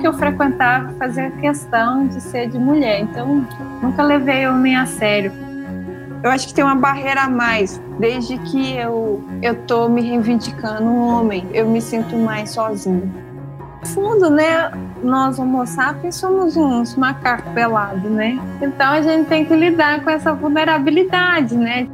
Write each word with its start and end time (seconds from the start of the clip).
que 0.00 0.06
eu 0.06 0.12
frequentava 0.14 0.92
fazia 0.98 1.30
questão 1.30 2.06
de 2.06 2.20
ser 2.20 2.48
de 2.48 2.58
mulher, 2.58 3.00
então 3.00 3.46
nunca 3.82 4.02
levei 4.02 4.46
homem 4.46 4.74
a 4.74 4.86
sério. 4.86 5.32
Eu 6.22 6.30
acho 6.30 6.48
que 6.48 6.54
tem 6.54 6.64
uma 6.64 6.74
barreira 6.74 7.22
a 7.22 7.30
mais. 7.30 7.80
Desde 7.98 8.36
que 8.38 8.76
eu, 8.76 9.22
eu 9.42 9.54
tô 9.66 9.88
me 9.88 10.02
reivindicando 10.02 10.84
um 10.84 11.00
homem, 11.00 11.46
eu 11.52 11.68
me 11.68 11.80
sinto 11.80 12.16
mais 12.16 12.50
sozinha. 12.50 13.10
No 13.80 13.86
fundo, 13.86 14.28
né, 14.28 14.70
nós 15.02 15.38
homo 15.38 15.66
sapiens 15.66 16.16
somos 16.16 16.56
uns 16.56 16.94
macacos 16.96 17.50
pelados, 17.52 18.10
né? 18.10 18.38
Então 18.60 18.92
a 18.92 19.00
gente 19.00 19.28
tem 19.28 19.44
que 19.46 19.54
lidar 19.54 20.02
com 20.02 20.10
essa 20.10 20.34
vulnerabilidade, 20.34 21.56
né? 21.56 21.88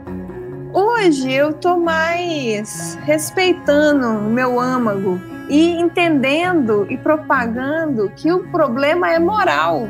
Hoje 0.72 1.32
eu 1.32 1.52
tô 1.52 1.76
mais 1.76 2.98
respeitando 3.04 4.08
o 4.08 4.30
meu 4.30 4.58
âmago 4.60 5.20
e 5.48 5.70
entendendo 5.72 6.86
e 6.90 6.96
propagando 6.96 8.10
que 8.16 8.32
o 8.32 8.48
problema 8.50 9.12
é 9.12 9.18
moral. 9.18 9.88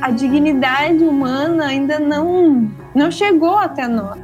A 0.00 0.10
dignidade 0.10 1.02
humana 1.02 1.66
ainda 1.66 1.98
não, 1.98 2.70
não 2.94 3.10
chegou 3.10 3.56
até 3.56 3.88
nós. 3.88 4.18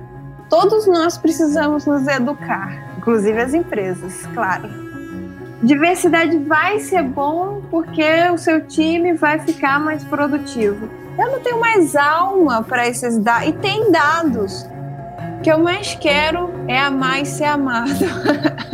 Todos 0.49 0.87
nós 0.87 1.19
precisamos 1.19 1.85
nos 1.85 2.07
educar, 2.07 2.95
inclusive 2.97 3.41
as 3.41 3.55
empresas, 3.55 4.27
claro. 4.33 4.69
Diversidade 5.63 6.39
vai 6.39 6.79
ser 6.79 7.03
bom 7.03 7.63
porque 7.71 8.05
o 8.33 8.39
seu 8.39 8.67
time 8.67 9.15
vai 9.15 9.39
ficar 9.39 9.81
mais 9.81 10.05
produtivo. 10.05 10.89
Eu 11.19 11.33
não 11.33 11.41
tenho 11.41 11.59
mais 11.59 11.97
alma 11.97 12.63
para 12.63 12.87
esses 12.87 13.19
dados. 13.19 13.49
E 13.49 13.53
tem 13.53 13.91
dados 13.91 14.69
que 15.43 15.51
eu 15.51 15.59
mais 15.59 15.95
quero 15.95 16.51
é 16.69 16.79
amar 16.79 17.23
e 17.23 17.27
ser 17.27 17.45
amado. 17.45 17.91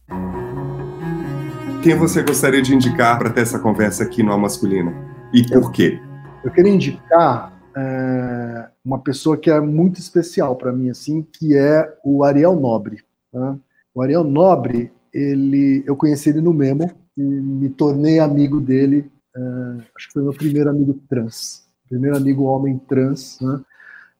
Quem 1.84 1.96
você 1.96 2.24
gostaria 2.24 2.64
de 2.64 2.74
indicar 2.74 3.20
para 3.20 3.30
ter 3.30 3.42
essa 3.42 3.60
conversa 3.60 4.04
aqui 4.04 4.24
no 4.24 4.34
A 4.34 4.38
Masculina? 4.38 4.92
E 5.32 5.48
por 5.48 5.72
quê? 5.72 6.00
Eu 6.44 6.50
queria 6.52 6.74
indicar 6.74 7.54
é, 7.78 8.68
uma 8.84 8.98
pessoa 8.98 9.38
que 9.38 9.52
é 9.52 9.62
muito 9.62 10.00
especial 10.00 10.56
para 10.56 10.74
mim, 10.74 10.90
assim, 10.90 11.22
que 11.22 11.56
é 11.56 11.88
o 12.04 12.24
Ariel 12.24 12.56
Nobre. 12.56 13.04
Tá? 13.32 13.56
O 13.96 14.02
Ariel 14.02 14.26
Nobre, 14.26 14.92
ele, 15.14 15.82
eu 15.88 15.96
conheci 15.96 16.30
ele 16.30 16.42
no 16.42 16.54
Memo 16.54 16.92
e 17.18 17.22
me 17.22 17.70
tornei 17.70 18.20
amigo 18.20 18.60
dele. 18.60 19.10
Uh, 19.36 19.82
acho 19.96 20.08
que 20.08 20.14
foi 20.14 20.22
meu 20.22 20.34
primeiro 20.34 20.70
amigo 20.70 20.94
trans, 21.10 21.66
primeiro 21.88 22.18
amigo 22.18 22.44
homem 22.44 22.78
trans, 22.78 23.40
né? 23.42 23.62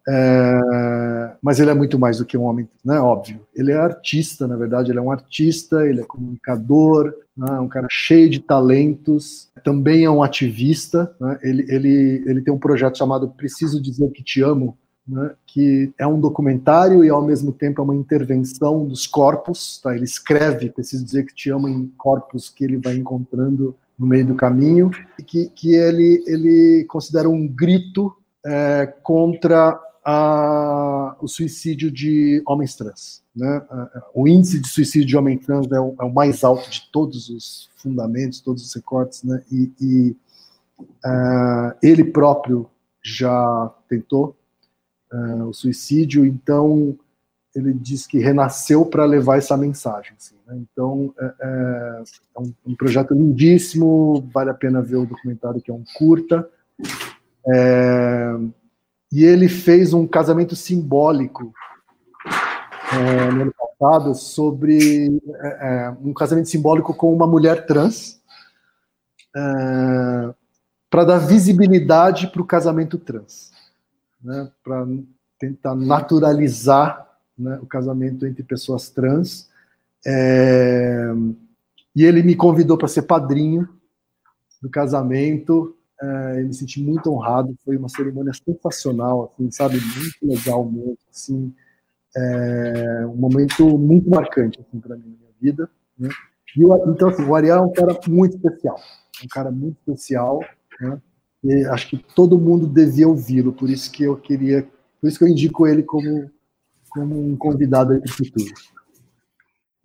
É, 0.08 1.36
mas 1.42 1.60
ele 1.60 1.72
é 1.72 1.74
muito 1.74 1.98
mais 1.98 2.20
do 2.20 2.26
que 2.26 2.38
um 2.38 2.44
homem, 2.44 2.70
né? 2.84 3.00
Óbvio. 3.00 3.42
Ele 3.56 3.72
é 3.72 3.76
artista, 3.76 4.48
na 4.48 4.56
verdade, 4.56 4.92
ele 4.92 5.00
é 5.00 5.02
um 5.02 5.12
artista, 5.12 5.86
ele 5.86 6.02
é 6.02 6.06
comunicador, 6.06 7.14
né? 7.36 7.60
um 7.60 7.68
cara 7.68 7.88
cheio 7.90 8.30
de 8.30 8.40
talentos, 8.40 9.50
também 9.64 10.06
é 10.06 10.10
um 10.10 10.22
ativista. 10.22 11.14
Né? 11.20 11.40
Ele, 11.42 11.66
ele, 11.70 12.24
ele 12.28 12.42
tem 12.42 12.54
um 12.54 12.60
projeto 12.60 12.98
chamado 13.00 13.30
Preciso 13.30 13.82
Dizer 13.82 14.12
Que 14.12 14.24
Te 14.24 14.42
Amo, 14.42 14.78
né, 15.08 15.32
que 15.46 15.94
é 15.98 16.08
um 16.08 16.20
documentário 16.20 17.04
e 17.04 17.10
ao 17.10 17.22
mesmo 17.22 17.52
tempo 17.52 17.82
é 17.82 17.84
uma 17.84 17.96
intervenção 17.96 18.86
dos 18.86 19.06
corpos. 19.06 19.80
Tá? 19.82 19.96
Ele 19.96 20.06
escreve, 20.06 20.70
preciso 20.70 21.06
dizer 21.06 21.26
que 21.26 21.36
te 21.36 21.50
ama 21.50 21.70
em 21.70 21.88
corpos 21.98 22.50
que 22.50 22.64
ele 22.64 22.78
vai 22.78 22.96
encontrando 22.96 23.76
no 23.98 24.08
meio 24.08 24.26
do 24.26 24.36
caminho, 24.36 24.92
que, 25.26 25.50
que 25.50 25.74
ele, 25.74 26.24
ele 26.28 26.86
considera 26.86 27.30
um 27.30 27.48
grito 27.48 28.14
é, 28.46 28.94
contra 29.02 29.80
a, 30.04 31.16
o 31.22 31.28
suicídio 31.28 31.90
de 31.90 32.44
homens 32.46 32.76
trans. 32.76 33.24
Né? 33.36 33.62
O 34.14 34.28
índice 34.28 34.60
de 34.60 34.68
suicídio 34.68 35.08
de 35.08 35.18
homem 35.18 35.38
trans 35.38 35.72
é 35.72 35.80
o, 35.80 35.96
é 36.00 36.04
o, 36.04 36.14
mais 36.14 36.44
alto 36.44 36.70
de 36.70 36.90
todos 36.92 37.30
os 37.30 37.70
fundamentos, 37.76 38.42
todos 38.42 38.66
os 38.66 38.74
recortes, 38.74 39.24
né? 39.24 39.42
e, 39.52 39.72
e 39.80 40.16
uh, 40.80 41.76
ele 41.82 42.04
próprio 42.04 42.70
já 43.02 43.72
tentou 43.88 44.36
uh, 45.12 45.44
o 45.46 45.54
suicídio, 45.54 46.26
então 46.26 46.98
ele 47.56 47.74
diz 47.74 48.06
que 48.06 48.20
renasceu 48.20 48.86
para 48.86 49.06
levar 49.06 49.38
essa 49.38 49.56
mensagem. 49.56 50.14
Assim, 50.18 50.36
né? 50.46 50.58
Então 50.58 51.14
é, 51.18 51.26
é, 51.26 52.04
é 52.36 52.40
um, 52.40 52.54
um, 52.68 52.76
projeto 52.76 53.14
lindíssimo, 53.14 54.30
vale 54.34 54.50
a 54.50 54.54
pena 54.54 54.82
ver 54.82 54.98
o 54.98 55.06
documentário 55.06 55.62
que 55.62 55.72
é 55.72 55.74
um 55.74 55.84
curta. 55.96 56.48
É, 57.48 58.36
e 59.12 59.24
ele 59.24 59.48
fez 59.48 59.94
um 59.94 60.06
casamento 60.06 60.56
simbólico 60.56 61.54
é, 62.92 63.32
no 63.32 63.44
ano 63.44 63.54
passado 63.54 64.14
sobre 64.14 65.22
é, 65.42 65.48
é, 65.48 65.96
um 66.04 66.14
casamento 66.14 66.50
simbólico 66.50 66.94
com 66.94 67.14
uma 67.14 67.26
mulher 67.26 67.66
trans 67.66 68.22
para 70.90 71.04
dar 71.04 71.18
visibilidade 71.18 72.28
para 72.28 72.42
o 72.42 72.46
casamento 72.46 72.98
trans 72.98 73.55
né, 74.26 74.52
para 74.64 74.86
tentar 75.40 75.76
naturalizar 75.76 77.08
né, 77.38 77.60
o 77.62 77.66
casamento 77.66 78.26
entre 78.26 78.44
pessoas 78.44 78.90
trans. 78.90 79.50
É, 80.06 81.12
e 81.96 82.04
ele 82.04 82.24
me 82.24 82.36
convidou 82.36 82.78
para 82.78 82.88
ser 82.88 83.04
padrinho 83.04 83.70
do 84.62 84.70
casamento. 84.70 85.78
É, 86.02 86.42
eu 86.42 86.48
me 86.48 86.54
senti 86.54 86.82
muito 86.82 87.12
honrado. 87.12 87.56
Foi 87.64 87.78
uma 87.78 87.88
cerimônia 87.88 88.34
sensacional, 88.34 89.32
assim, 89.34 89.52
sabe, 89.52 89.80
muito 89.80 90.18
legal 90.24 90.66
mesmo. 90.66 90.98
Assim, 91.10 91.54
é 92.18 93.06
um 93.06 93.16
momento 93.16 93.78
muito 93.78 94.10
marcante 94.10 94.60
assim, 94.62 94.80
para 94.80 94.96
mim 94.96 95.12
na 95.12 95.18
minha 95.18 95.32
vida. 95.40 95.70
Né? 95.98 96.10
E 96.58 96.64
então, 96.90 97.10
assim, 97.10 97.24
o 97.24 97.36
Ariel 97.36 97.58
é 97.58 97.62
um 97.62 97.74
cara 97.74 98.00
muito 98.08 98.38
especial, 98.38 98.80
um 99.24 99.28
cara 99.28 99.52
muito 99.52 99.78
especial. 99.80 100.40
Né? 100.80 101.02
E 101.46 101.64
acho 101.66 101.88
que 101.90 101.98
todo 102.16 102.40
mundo 102.40 102.66
devia 102.66 103.08
ouvi-lo, 103.08 103.54
por 103.54 103.70
isso 103.70 103.92
que 103.92 104.04
eu 104.04 104.18
queria, 104.18 104.68
por 105.00 105.08
isso 105.08 105.20
que 105.20 105.24
eu 105.24 105.28
indico 105.28 105.68
ele 105.68 105.84
como, 105.84 106.32
como 106.90 107.24
um 107.24 107.38
convidado 107.38 107.94
aí 107.94 108.00
para 108.00 108.12
o 108.12 108.16
futuro. 108.16 108.52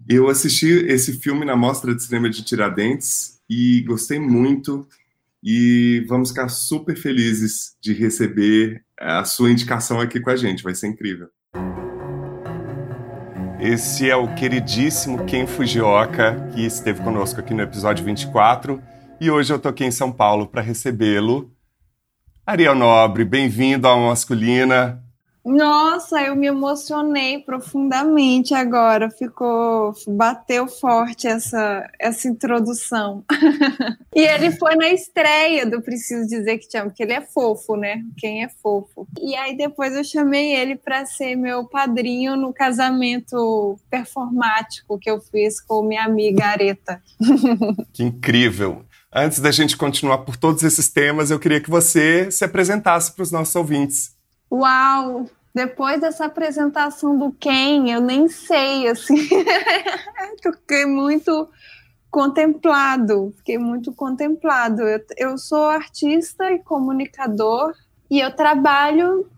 Eu 0.09 0.29
assisti 0.29 0.67
esse 0.67 1.21
filme 1.21 1.45
na 1.45 1.55
Mostra 1.55 1.95
de 1.95 2.03
Cinema 2.03 2.31
de 2.31 2.43
Tiradentes 2.43 3.39
e 3.49 3.83
gostei 3.83 4.19
muito. 4.19 4.89
E 5.43 6.05
vamos 6.09 6.31
ficar 6.31 6.49
super 6.49 6.97
felizes 6.97 7.75
de 7.81 7.93
receber 7.93 8.83
a 8.99 9.25
sua 9.25 9.51
indicação 9.51 10.01
aqui 10.01 10.21
com 10.21 10.31
a 10.31 10.37
gente, 10.37 10.63
vai 10.63 10.75
ser 10.75 10.89
incrível. 10.89 11.29
Esse 13.59 14.09
é 14.09 14.17
o 14.17 14.35
queridíssimo 14.35 15.25
Ken 15.27 15.47
Fujioka, 15.47 16.49
que 16.55 16.65
esteve 16.65 17.03
conosco 17.03 17.41
aqui 17.41 17.53
no 17.53 17.63
episódio 17.63 18.05
24. 18.05 18.83
E 19.21 19.31
hoje 19.31 19.53
eu 19.53 19.59
tô 19.59 19.69
aqui 19.69 19.85
em 19.85 19.91
São 19.91 20.11
Paulo 20.11 20.47
para 20.47 20.63
recebê-lo. 20.63 21.53
Ariel 22.47 22.75
Nobre, 22.75 23.23
bem-vindo 23.23 23.87
ao 23.87 24.01
Masculina. 24.01 25.05
Nossa, 25.45 26.23
eu 26.23 26.35
me 26.35 26.47
emocionei 26.47 27.39
profundamente 27.39 28.55
agora. 28.55 29.11
Ficou, 29.11 29.93
bateu 30.09 30.67
forte 30.67 31.27
essa 31.27 31.87
essa 31.99 32.29
introdução. 32.29 33.23
e 34.17 34.21
ele 34.21 34.53
foi 34.53 34.75
na 34.75 34.89
estreia 34.89 35.67
do 35.67 35.83
Preciso 35.83 36.27
Dizer 36.27 36.57
que 36.57 36.69
te 36.69 36.79
amo, 36.79 36.89
porque 36.89 37.03
ele 37.03 37.13
é 37.13 37.21
fofo, 37.21 37.77
né? 37.77 38.03
Quem 38.17 38.43
é 38.43 38.49
fofo. 38.49 39.07
E 39.21 39.35
aí 39.37 39.55
depois 39.55 39.95
eu 39.95 40.03
chamei 40.03 40.55
ele 40.55 40.77
para 40.77 41.05
ser 41.05 41.37
meu 41.37 41.67
padrinho 41.67 42.37
no 42.37 42.55
casamento 42.55 43.79
performático 43.91 44.99
que 44.99 45.11
eu 45.11 45.21
fiz 45.21 45.61
com 45.61 45.83
minha 45.83 46.05
amiga 46.05 46.47
Areta. 46.47 47.03
que 47.93 48.03
incrível. 48.03 48.83
Antes 49.13 49.41
da 49.41 49.51
gente 49.51 49.77
continuar 49.77 50.19
por 50.19 50.37
todos 50.37 50.63
esses 50.63 50.89
temas, 50.89 51.33
eu 51.33 51.41
queria 51.41 51.61
que 51.61 51.69
você 51.69 52.31
se 52.31 52.45
apresentasse 52.45 53.13
para 53.13 53.25
os 53.25 53.33
nossos 53.33 53.55
ouvintes. 53.57 54.17
Uau! 54.51 55.29
Depois 55.53 56.01
dessa 56.01 56.27
apresentação 56.27 57.19
do 57.19 57.33
Ken, 57.33 57.91
eu 57.91 58.01
nem 58.01 58.29
sei, 58.29 58.87
assim, 58.87 59.17
fiquei 60.41 60.87
muito 60.87 61.49
contemplado, 62.09 63.35
fiquei 63.39 63.59
muito 63.59 63.93
contemplado. 63.93 64.83
Eu, 64.83 65.05
eu 65.17 65.39
sou 65.39 65.65
artista 65.65 66.53
e 66.53 66.61
comunicador 66.61 67.75
e 68.09 68.21
eu 68.21 68.31
trabalho 68.31 69.29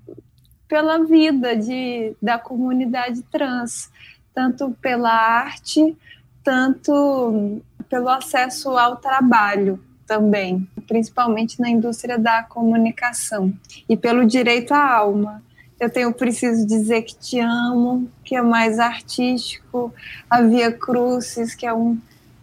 pela 0.69 0.99
vida 1.03 1.57
de, 1.57 2.15
da 2.21 2.39
comunidade 2.39 3.23
trans, 3.31 3.91
tanto 4.35 4.77
pela 4.83 5.11
arte, 5.11 5.97
tanto 6.45 7.63
pelo 7.93 8.09
acesso 8.09 8.71
ao 8.79 8.97
trabalho 8.97 9.79
também, 10.07 10.67
principalmente 10.89 11.61
na 11.61 11.69
indústria 11.69 12.19
da 12.19 12.43
comunicação, 12.43 13.53
e 13.87 13.99
pelo 13.99 14.25
direito 14.25 14.73
à 14.73 14.95
alma. 14.95 15.43
Eu 15.79 15.91
tenho 15.91 16.11
preciso 16.11 16.67
dizer 16.67 17.03
que 17.03 17.15
te 17.15 17.39
amo, 17.39 18.09
que 18.25 18.35
é 18.35 18.41
mais 18.41 18.79
artístico, 18.79 19.93
a 20.31 20.41
Via 20.41 20.73
Crucis, 20.73 21.55
que 21.55 21.67
é 21.67 21.75
um 21.75 21.99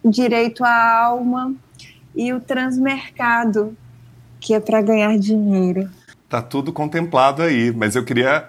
direito 0.05 0.63
à 0.63 1.03
alma, 1.05 1.51
e 2.15 2.31
o 2.31 2.39
transmercado, 2.39 3.75
que 4.39 4.53
é 4.53 4.59
para 4.59 4.83
ganhar 4.83 5.17
dinheiro. 5.17 5.89
Tá 6.29 6.43
tudo 6.43 6.71
contemplado 6.71 7.41
aí, 7.41 7.71
mas 7.71 7.95
eu 7.95 8.05
queria 8.05 8.47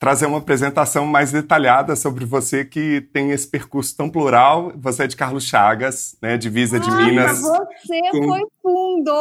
trazer 0.00 0.24
uma 0.24 0.38
apresentação 0.38 1.04
mais 1.04 1.30
detalhada 1.30 1.94
sobre 1.94 2.24
você 2.24 2.64
que 2.64 3.02
tem 3.12 3.32
esse 3.32 3.46
percurso 3.46 3.94
tão 3.94 4.08
plural. 4.08 4.72
Você 4.76 5.04
é 5.04 5.06
de 5.06 5.14
Carlos 5.14 5.44
Chagas, 5.44 6.16
né, 6.22 6.38
divisa 6.38 6.78
Ai, 6.78 6.82
de 6.82 6.90
Minas. 6.90 7.42
Você 7.42 8.00
com... 8.10 8.24
foi 8.26 8.40
fundo. 8.62 9.12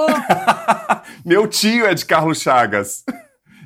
Meu 1.25 1.45
tio 1.47 1.85
é 1.85 1.93
de 1.93 2.05
Carlos 2.05 2.41
Chagas. 2.41 3.03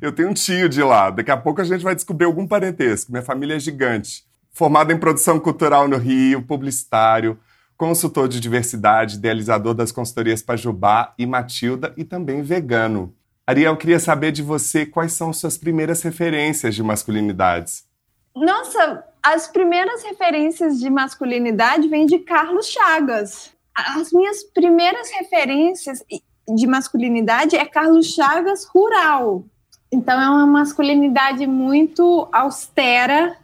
Eu 0.01 0.11
tenho 0.11 0.29
um 0.29 0.33
tio 0.33 0.67
de 0.67 0.81
lá. 0.81 1.11
Daqui 1.11 1.29
a 1.29 1.37
pouco 1.37 1.61
a 1.61 1.63
gente 1.63 1.83
vai 1.83 1.93
descobrir 1.93 2.25
algum 2.25 2.47
parentesco. 2.47 3.11
Minha 3.11 3.23
família 3.23 3.57
é 3.57 3.59
gigante. 3.59 4.25
Formado 4.51 4.91
em 4.91 4.97
produção 4.97 5.39
cultural 5.39 5.87
no 5.87 5.97
Rio, 5.97 6.41
publicitário, 6.41 7.39
consultor 7.77 8.27
de 8.27 8.39
diversidade, 8.39 9.17
idealizador 9.17 9.75
das 9.75 9.91
consultorias 9.91 10.41
Pajubá 10.41 11.13
e 11.17 11.27
Matilda 11.27 11.93
e 11.95 12.03
também 12.03 12.41
vegano. 12.41 13.13
Ariel, 13.45 13.75
queria 13.75 13.99
saber 13.99 14.31
de 14.31 14.41
você 14.41 14.85
quais 14.85 15.13
são 15.13 15.33
suas 15.33 15.57
primeiras 15.57 16.01
referências 16.01 16.73
de 16.73 16.81
masculinidades. 16.81 17.85
Nossa, 18.33 19.03
as 19.21 19.47
primeiras 19.47 20.01
referências 20.03 20.79
de 20.79 20.89
masculinidade 20.89 21.87
vêm 21.89 22.05
de 22.05 22.19
Carlos 22.19 22.67
Chagas. 22.67 23.51
As 23.75 24.13
minhas 24.13 24.43
primeiras 24.43 25.11
referências 25.11 26.03
de 26.47 26.67
masculinidade 26.67 27.55
é 27.55 27.65
Carlos 27.65 28.13
Chagas 28.13 28.65
rural. 28.65 29.43
Então 29.91 30.19
é 30.19 30.29
uma 30.29 30.47
masculinidade 30.47 31.45
muito 31.45 32.27
austera, 32.31 33.37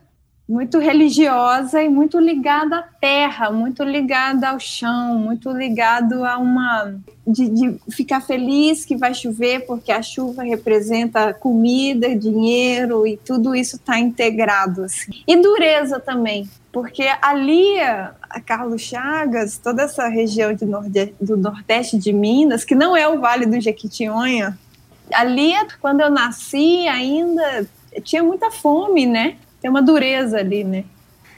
muito 0.50 0.80
religiosa 0.80 1.84
e 1.84 1.88
muito 1.88 2.20
ligada 2.20 2.80
à 2.80 2.82
terra, 2.82 3.52
muito 3.52 3.84
ligada 3.84 4.50
ao 4.50 4.60
chão, 4.60 5.16
muito 5.20 5.52
ligado 5.52 6.26
a 6.26 6.40
uma 6.40 6.96
de, 7.26 7.50
de, 7.50 7.80
ficar 7.92 8.20
feliz 8.20 8.84
que 8.84 8.96
vai 8.96 9.14
chover 9.14 9.68
porque 9.68 9.92
a 9.92 10.02
chuva 10.02 10.42
representa 10.42 11.36
comida, 11.36 12.16
dinheiro 12.16 13.06
e 13.06 13.16
tudo 13.16 13.54
isso 13.54 13.76
está 13.76 14.00
integrado 14.00 14.86
assim. 14.86 15.22
E 15.28 15.38
dureza 15.38 16.00
também, 16.00 16.50
porque 16.72 17.06
ali 17.22 17.80
a 17.80 18.42
Carlos 18.44 18.82
Chagas, 18.82 19.60
toda 19.60 19.84
essa 19.84 20.08
região 20.08 20.50
nordeste, 20.64 21.14
do 21.22 21.38
nordeste 21.38 21.96
de 21.96 22.12
Minas, 22.12 22.66
que 22.66 22.74
não 22.74 22.98
é 22.98 23.08
o 23.08 23.20
Vale 23.20 23.46
do 23.46 23.62
Jequitinhonha, 23.62 24.58
ali 25.14 25.54
quando 25.80 26.02
eu 26.02 26.10
nasci 26.10 26.88
ainda 26.88 27.68
tinha 28.04 28.24
muita 28.24 28.50
fome, 28.50 29.06
né? 29.06 29.38
Tem 29.62 29.70
uma 29.70 29.82
dureza 29.82 30.38
ali, 30.38 30.64
né? 30.64 30.86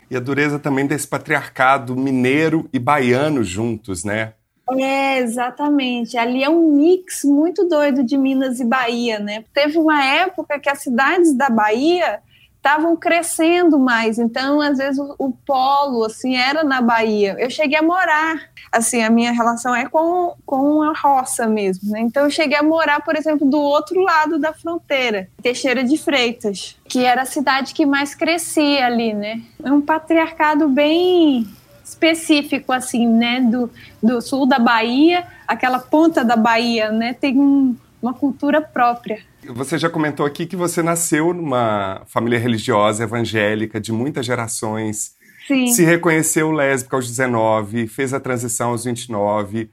E 0.10 0.16
a 0.16 0.20
dureza 0.20 0.60
também 0.60 0.86
desse 0.86 1.08
patriarcado 1.08 1.96
mineiro 1.96 2.70
e 2.74 2.80
baiano 2.80 3.44
juntos, 3.44 4.04
né? 4.04 4.34
É, 4.70 5.20
exatamente. 5.20 6.18
Ali 6.18 6.44
é 6.44 6.50
um 6.50 6.74
mix 6.74 7.24
muito 7.24 7.68
doido 7.68 8.04
de 8.04 8.18
Minas 8.18 8.60
e 8.60 8.66
Bahia, 8.66 9.20
né? 9.20 9.44
Teve 9.54 9.78
uma 9.78 10.04
época 10.04 10.60
que 10.60 10.70
as 10.70 10.80
cidades 10.80 11.34
da 11.34 11.50
Bahia 11.50 12.20
estavam 12.62 12.96
crescendo 12.96 13.80
mais. 13.80 14.20
Então, 14.20 14.62
às 14.62 14.78
vezes, 14.78 15.00
o, 15.00 15.16
o, 15.18 15.32
polo, 15.32 16.06
assim, 16.06 16.36
era 16.36 16.64
na 16.64 16.80
Bahia. 16.80 17.36
Eu 17.40 17.50
cheguei 17.50 17.78
a 17.78 17.82
morar, 17.82 18.40
assim, 18.72 19.02
a 19.02 19.10
minha 19.10 19.32
relação 19.32 19.76
é 19.76 19.90
com, 19.90 20.36
com 20.46 20.84
a 20.84 20.94
roça 20.94 21.48
mesmo, 21.48 21.92
né? 21.92 22.02
Então, 22.02 22.24
eu 22.24 22.30
cheguei 22.30 22.56
a 22.56 22.62
morar, 22.62 23.02
por 23.02 23.16
exemplo, 23.16 23.50
do 23.50 23.60
outro 23.60 24.00
lado 24.02 24.38
da 24.38 24.54
fronteira, 24.54 25.28
Teixeira 25.42 25.84
de 25.84 25.98
Freitas, 25.98 26.78
que 26.88 27.04
era 27.04 27.24
a 27.24 27.26
cidade 27.26 27.74
que 27.74 27.84
mais 27.84 28.14
crescia 28.14 28.86
ali, 28.86 29.12
né? 29.12 29.42
É 29.64 29.72
um 29.72 29.82
patriarcado 29.82 30.70
bem 30.70 31.48
específico, 31.84 32.72
assim, 32.72 33.08
né? 33.08 33.42
Do, 33.42 33.72
do 34.04 34.22
sul 34.22 34.46
da 34.46 34.60
Bahia, 34.60 35.26
aquela 35.48 35.80
ponta 35.80 36.24
da 36.24 36.36
Bahia, 36.36 36.92
né? 36.92 37.14
Tem 37.14 37.40
um, 37.40 37.76
uma 38.00 38.14
cultura 38.14 38.62
própria. 38.62 39.31
Você 39.56 39.78
já 39.78 39.90
comentou 39.90 40.26
aqui 40.26 40.46
que 40.46 40.56
você 40.56 40.82
nasceu 40.82 41.34
numa 41.34 42.04
família 42.06 42.40
religiosa 42.40 43.04
evangélica 43.04 43.80
de 43.80 43.92
muitas 43.92 44.26
gerações. 44.26 45.16
Sim. 45.48 45.68
Se 45.68 45.84
reconheceu 45.84 46.52
lésbica 46.52 46.96
aos 46.96 47.08
19, 47.08 47.88
fez 47.88 48.14
a 48.14 48.20
transição 48.20 48.70
aos 48.70 48.86
29 48.86 49.70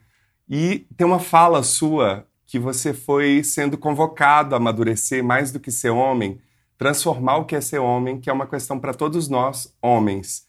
e 0.48 0.86
tem 0.96 1.06
uma 1.06 1.18
fala 1.18 1.62
sua 1.62 2.26
que 2.46 2.58
você 2.58 2.94
foi 2.94 3.44
sendo 3.44 3.76
convocado 3.76 4.54
a 4.54 4.58
amadurecer 4.58 5.22
mais 5.22 5.52
do 5.52 5.60
que 5.60 5.70
ser 5.70 5.90
homem, 5.90 6.40
transformar 6.78 7.36
o 7.36 7.44
que 7.44 7.54
é 7.54 7.60
ser 7.60 7.78
homem, 7.78 8.18
que 8.18 8.30
é 8.30 8.32
uma 8.32 8.46
questão 8.46 8.78
para 8.80 8.94
todos 8.94 9.28
nós, 9.28 9.74
homens. 9.82 10.46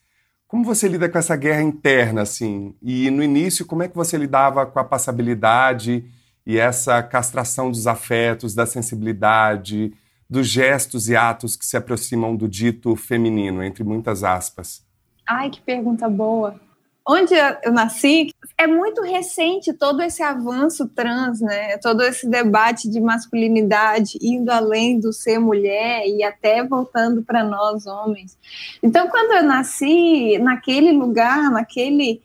Como 0.48 0.64
você 0.64 0.88
lida 0.88 1.10
com 1.10 1.18
essa 1.18 1.36
guerra 1.36 1.62
interna, 1.62 2.22
assim? 2.22 2.74
E 2.82 3.12
no 3.12 3.22
início, 3.22 3.66
como 3.66 3.84
é 3.84 3.88
que 3.88 3.96
você 3.96 4.18
lidava 4.18 4.66
com 4.66 4.80
a 4.80 4.84
passabilidade 4.84 6.06
e 6.50 6.58
essa 6.58 7.04
castração 7.04 7.70
dos 7.70 7.86
afetos, 7.86 8.56
da 8.56 8.66
sensibilidade, 8.66 9.94
dos 10.28 10.48
gestos 10.48 11.08
e 11.08 11.16
atos 11.16 11.56
que 11.56 11.64
se 11.64 11.78
aproximam 11.78 12.36
do 12.36 12.48
dito 12.48 12.96
feminino, 12.96 13.62
entre 13.62 13.84
muitas 13.84 14.24
aspas? 14.24 14.84
Ai, 15.28 15.52
que 15.52 15.62
pergunta 15.62 16.10
boa. 16.10 16.60
Onde 17.08 17.36
eu 17.36 17.72
nasci, 17.72 18.34
é 18.58 18.66
muito 18.66 19.04
recente 19.04 19.74
todo 19.74 20.02
esse 20.02 20.24
avanço 20.24 20.88
trans, 20.88 21.40
né? 21.40 21.78
Todo 21.78 22.02
esse 22.02 22.28
debate 22.28 22.90
de 22.90 23.00
masculinidade 23.00 24.18
indo 24.20 24.50
além 24.50 25.00
do 25.00 25.14
ser 25.14 25.38
mulher 25.38 26.02
e 26.08 26.24
até 26.24 26.64
voltando 26.64 27.22
para 27.22 27.44
nós 27.44 27.86
homens. 27.86 28.36
Então, 28.82 29.08
quando 29.08 29.34
eu 29.34 29.44
nasci 29.44 30.40
naquele 30.40 30.94
lugar, 30.94 31.52
naquele 31.52 32.24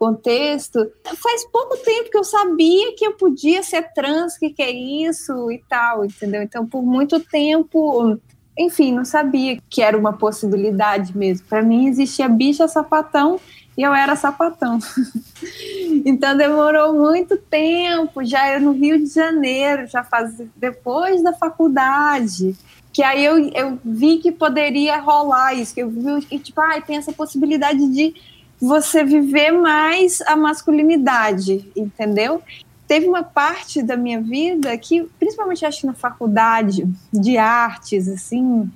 contexto. 0.00 0.90
Faz 1.04 1.44
pouco 1.52 1.76
tempo 1.76 2.10
que 2.10 2.16
eu 2.16 2.24
sabia 2.24 2.96
que 2.96 3.06
eu 3.06 3.12
podia 3.12 3.62
ser 3.62 3.92
trans, 3.92 4.38
que 4.38 4.48
que 4.48 4.62
é 4.62 4.70
isso 4.70 5.52
e 5.52 5.62
tal, 5.68 6.06
entendeu? 6.06 6.42
Então, 6.42 6.66
por 6.66 6.82
muito 6.82 7.20
tempo 7.20 8.18
enfim, 8.58 8.92
não 8.92 9.04
sabia 9.04 9.58
que 9.70 9.80
era 9.80 9.96
uma 9.96 10.12
possibilidade 10.12 11.16
mesmo. 11.16 11.46
Para 11.46 11.62
mim 11.62 11.86
existia 11.86 12.28
bicha 12.28 12.68
sapatão 12.68 13.40
e 13.76 13.82
eu 13.82 13.94
era 13.94 14.16
sapatão. 14.16 14.78
então 16.04 16.36
demorou 16.36 16.92
muito 16.92 17.38
tempo, 17.38 18.22
já 18.24 18.58
no 18.58 18.72
Rio 18.72 18.98
de 18.98 19.06
Janeiro, 19.06 19.86
já 19.86 20.04
faz 20.04 20.34
depois 20.56 21.22
da 21.22 21.32
faculdade, 21.32 22.54
que 22.92 23.02
aí 23.02 23.24
eu, 23.24 23.38
eu 23.54 23.78
vi 23.82 24.18
que 24.18 24.32
poderia 24.32 24.98
rolar 24.98 25.54
isso, 25.54 25.74
que 25.74 25.80
eu 25.80 25.88
vi 25.88 26.26
que 26.26 26.38
tipo, 26.38 26.60
ah, 26.60 26.80
tem 26.82 26.96
essa 26.96 27.12
possibilidade 27.12 27.86
de 27.88 28.14
você 28.60 29.02
viver 29.02 29.52
mais 29.52 30.20
a 30.22 30.36
masculinidade, 30.36 31.70
entendeu? 31.74 32.42
Teve 32.86 33.08
uma 33.08 33.22
parte 33.22 33.82
da 33.82 33.96
minha 33.96 34.20
vida 34.20 34.76
que, 34.76 35.04
principalmente 35.18 35.64
acho 35.64 35.80
que 35.80 35.86
na 35.86 35.94
faculdade 35.94 36.86
de 37.12 37.38
artes, 37.38 38.08
assim, 38.08 38.70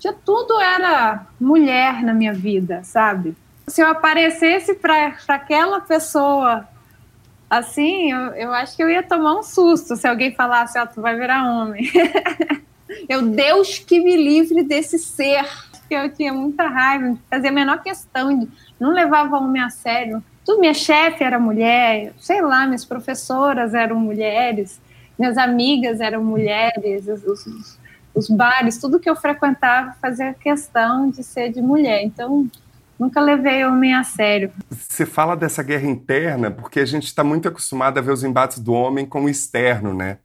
já 0.00 0.12
tudo 0.12 0.60
era 0.60 1.26
mulher 1.40 2.02
na 2.02 2.12
minha 2.12 2.32
vida, 2.32 2.82
sabe? 2.82 3.36
Se 3.68 3.80
eu 3.80 3.86
aparecesse 3.86 4.74
para 4.74 5.14
aquela 5.28 5.80
pessoa 5.80 6.68
assim, 7.48 8.10
eu, 8.10 8.18
eu 8.32 8.52
acho 8.52 8.74
que 8.76 8.82
eu 8.82 8.90
ia 8.90 9.02
tomar 9.02 9.38
um 9.38 9.42
susto 9.42 9.96
se 9.96 10.06
alguém 10.06 10.34
falasse, 10.34 10.76
ah, 10.76 10.86
tu 10.86 11.00
vai 11.00 11.16
virar 11.16 11.48
homem. 11.48 11.88
eu, 13.08 13.22
Deus 13.22 13.78
que 13.78 14.00
me 14.00 14.16
livre 14.16 14.62
desse 14.62 14.98
ser 14.98 15.46
que 15.94 16.06
eu 16.06 16.12
tinha 16.12 16.32
muita 16.32 16.66
raiva, 16.66 17.16
fazia 17.30 17.50
a 17.50 17.52
menor 17.52 17.82
questão 17.82 18.36
de 18.36 18.48
não 18.80 18.92
levava 18.92 19.38
homem 19.38 19.62
a 19.62 19.70
sério. 19.70 20.22
Tudo, 20.44 20.60
minha 20.60 20.74
chefe 20.74 21.22
era 21.22 21.38
mulher, 21.38 22.12
sei 22.18 22.42
lá, 22.42 22.66
minhas 22.66 22.84
professoras 22.84 23.72
eram 23.72 23.96
mulheres, 23.96 24.80
minhas 25.18 25.38
amigas 25.38 26.00
eram 26.00 26.22
mulheres, 26.22 27.06
os, 27.06 27.24
os, 27.24 27.78
os 28.14 28.28
bares, 28.28 28.78
tudo 28.78 29.00
que 29.00 29.08
eu 29.08 29.16
frequentava 29.16 29.94
fazia 30.02 30.34
questão 30.34 31.08
de 31.08 31.22
ser 31.22 31.50
de 31.50 31.62
mulher. 31.62 32.02
Então, 32.02 32.46
nunca 32.98 33.20
levei 33.20 33.64
homem 33.64 33.94
a 33.94 34.04
sério. 34.04 34.52
Você 34.68 35.06
fala 35.06 35.34
dessa 35.36 35.62
guerra 35.62 35.86
interna 35.86 36.50
porque 36.50 36.80
a 36.80 36.86
gente 36.86 37.06
está 37.06 37.24
muito 37.24 37.48
acostumado 37.48 37.98
a 37.98 38.02
ver 38.02 38.12
os 38.12 38.24
embates 38.24 38.58
do 38.58 38.72
homem 38.72 39.06
com 39.06 39.24
o 39.24 39.28
externo, 39.28 39.94
né? 39.94 40.18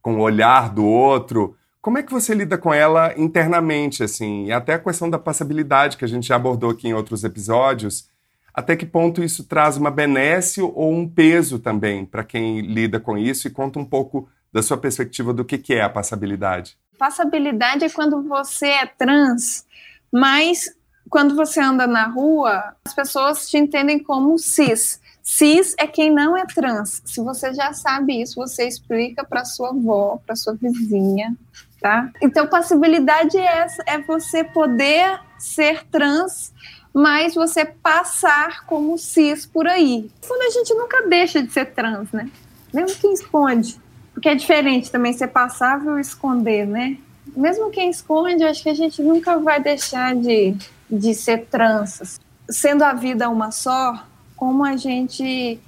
Com 0.00 0.14
o 0.14 0.20
olhar 0.20 0.72
do 0.72 0.86
outro. 0.86 1.57
Como 1.80 1.96
é 1.96 2.02
que 2.02 2.12
você 2.12 2.34
lida 2.34 2.58
com 2.58 2.74
ela 2.74 3.14
internamente, 3.16 4.02
assim? 4.02 4.46
E 4.46 4.52
até 4.52 4.74
a 4.74 4.78
questão 4.78 5.08
da 5.08 5.18
passabilidade 5.18 5.96
que 5.96 6.04
a 6.04 6.08
gente 6.08 6.26
já 6.26 6.36
abordou 6.36 6.70
aqui 6.70 6.88
em 6.88 6.94
outros 6.94 7.22
episódios. 7.24 8.08
Até 8.52 8.76
que 8.76 8.84
ponto 8.84 9.22
isso 9.22 9.44
traz 9.44 9.76
uma 9.76 9.90
benesse 9.90 10.60
ou 10.60 10.92
um 10.92 11.08
peso 11.08 11.60
também 11.60 12.04
para 12.04 12.24
quem 12.24 12.60
lida 12.60 12.98
com 12.98 13.16
isso? 13.16 13.46
E 13.46 13.50
conta 13.50 13.78
um 13.78 13.84
pouco 13.84 14.28
da 14.52 14.62
sua 14.62 14.76
perspectiva 14.76 15.32
do 15.32 15.44
que, 15.44 15.58
que 15.58 15.74
é 15.74 15.82
a 15.82 15.88
passabilidade. 15.88 16.76
Passabilidade 16.98 17.84
é 17.84 17.90
quando 17.90 18.22
você 18.22 18.66
é 18.66 18.86
trans, 18.86 19.64
mas 20.12 20.74
quando 21.08 21.36
você 21.36 21.60
anda 21.60 21.86
na 21.86 22.08
rua, 22.08 22.74
as 22.84 22.92
pessoas 22.92 23.48
te 23.48 23.56
entendem 23.56 24.02
como 24.02 24.36
cis. 24.38 25.00
Cis 25.22 25.74
é 25.78 25.86
quem 25.86 26.10
não 26.10 26.36
é 26.36 26.44
trans. 26.46 27.02
Se 27.04 27.22
você 27.22 27.54
já 27.54 27.72
sabe 27.72 28.20
isso, 28.20 28.34
você 28.36 28.66
explica 28.66 29.24
para 29.24 29.44
sua 29.44 29.70
avó, 29.70 30.20
para 30.26 30.34
sua 30.34 30.54
vizinha, 30.54 31.36
tá? 31.80 32.10
Então, 32.20 32.46
possibilidade 32.46 33.36
é 33.36 33.66
é 33.86 33.98
você 33.98 34.44
poder 34.44 35.20
ser 35.38 35.84
trans, 35.86 36.52
mas 36.92 37.34
você 37.34 37.64
passar 37.64 38.64
como 38.66 38.98
cis 38.98 39.46
por 39.46 39.66
aí. 39.66 40.10
Quando 40.26 40.42
a 40.42 40.50
gente 40.50 40.74
nunca 40.74 41.06
deixa 41.06 41.42
de 41.42 41.52
ser 41.52 41.66
trans, 41.66 42.10
né? 42.12 42.28
Mesmo 42.72 42.98
quem 42.98 43.12
esconde. 43.12 43.80
Porque 44.12 44.28
é 44.28 44.34
diferente 44.34 44.90
também 44.90 45.12
ser 45.12 45.28
passável 45.28 45.92
ou 45.92 45.98
esconder, 45.98 46.66
né? 46.66 46.98
Mesmo 47.36 47.70
quem 47.70 47.90
esconde, 47.90 48.42
acho 48.42 48.62
que 48.62 48.68
a 48.68 48.74
gente 48.74 49.02
nunca 49.02 49.38
vai 49.38 49.62
deixar 49.62 50.16
de, 50.16 50.56
de 50.90 51.14
ser 51.14 51.46
trans. 51.46 52.18
Sendo 52.50 52.82
a 52.82 52.94
vida 52.94 53.28
uma 53.28 53.52
só, 53.52 54.04
como 54.34 54.64
a 54.64 54.76
gente 54.76 55.60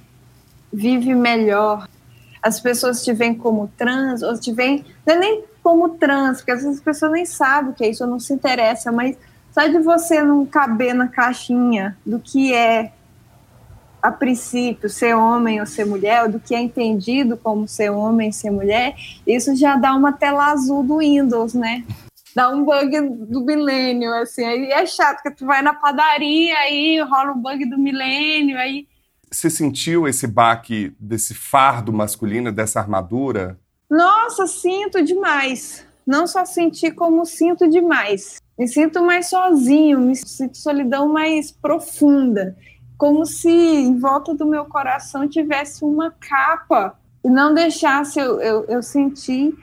vive 0.73 1.13
melhor. 1.13 1.87
As 2.41 2.59
pessoas 2.59 3.03
te 3.03 3.13
veem 3.13 3.35
como 3.35 3.71
trans, 3.77 4.21
ou 4.21 4.37
te 4.37 4.51
veem, 4.51 4.83
não 5.05 5.15
é 5.15 5.19
nem 5.19 5.43
como 5.63 5.89
trans, 5.89 6.37
porque 6.37 6.51
às 6.51 6.61
vezes 6.61 6.77
as 6.77 6.83
pessoas 6.83 7.11
nem 7.11 7.25
sabem 7.25 7.71
o 7.71 7.73
que 7.73 7.83
é 7.83 7.89
isso, 7.89 8.03
ou 8.03 8.09
não 8.09 8.19
se 8.19 8.33
interessa, 8.33 8.91
mas 8.91 9.17
só 9.51 9.67
de 9.67 9.79
você 9.79 10.23
não 10.23 10.45
caber 10.45 10.93
na 10.93 11.07
caixinha 11.07 11.97
do 12.05 12.19
que 12.19 12.53
é, 12.53 12.91
a 14.01 14.11
princípio, 14.11 14.89
ser 14.89 15.15
homem 15.15 15.59
ou 15.59 15.65
ser 15.65 15.85
mulher, 15.85 16.23
ou 16.23 16.31
do 16.31 16.39
que 16.39 16.55
é 16.55 16.59
entendido 16.59 17.37
como 17.37 17.67
ser 17.67 17.89
homem 17.91 18.29
e 18.29 18.33
ser 18.33 18.49
mulher, 18.49 18.95
isso 19.27 19.55
já 19.55 19.75
dá 19.75 19.93
uma 19.93 20.13
tela 20.13 20.51
azul 20.51 20.83
do 20.83 20.97
Windows, 20.97 21.53
né? 21.53 21.83
Dá 22.33 22.49
um 22.49 22.63
bug 22.63 22.99
do 23.27 23.41
milênio, 23.41 24.13
assim, 24.13 24.45
aí 24.45 24.71
é 24.71 24.85
chato, 24.85 25.17
porque 25.21 25.31
tu 25.31 25.45
vai 25.45 25.61
na 25.61 25.73
padaria, 25.73 26.57
aí 26.59 26.99
rola 27.01 27.33
um 27.33 27.41
bug 27.41 27.65
do 27.65 27.77
milênio, 27.77 28.57
aí... 28.57 28.87
Você 29.29 29.49
sentiu 29.49 30.07
esse 30.07 30.27
baque 30.27 30.93
desse 30.99 31.33
fardo 31.33 31.91
masculino, 31.91 32.51
dessa 32.51 32.79
armadura? 32.79 33.59
Nossa, 33.91 34.47
sinto 34.47 35.03
demais. 35.03 35.85
Não 36.07 36.25
só 36.25 36.45
senti, 36.45 36.89
como 36.91 37.25
sinto 37.25 37.67
demais. 37.67 38.37
Me 38.57 38.65
sinto 38.65 39.03
mais 39.03 39.29
sozinho, 39.29 39.99
me 39.99 40.15
sinto 40.15 40.57
solidão 40.57 41.09
mais 41.09 41.51
profunda. 41.51 42.55
Como 42.97 43.25
se 43.25 43.49
em 43.49 43.99
volta 43.99 44.33
do 44.33 44.45
meu 44.45 44.63
coração 44.63 45.27
tivesse 45.27 45.83
uma 45.83 46.09
capa 46.09 46.97
e 47.21 47.29
não 47.29 47.53
deixasse 47.53 48.17
eu, 48.17 48.39
eu, 48.39 48.63
eu 48.65 48.81
sentir 48.81 49.53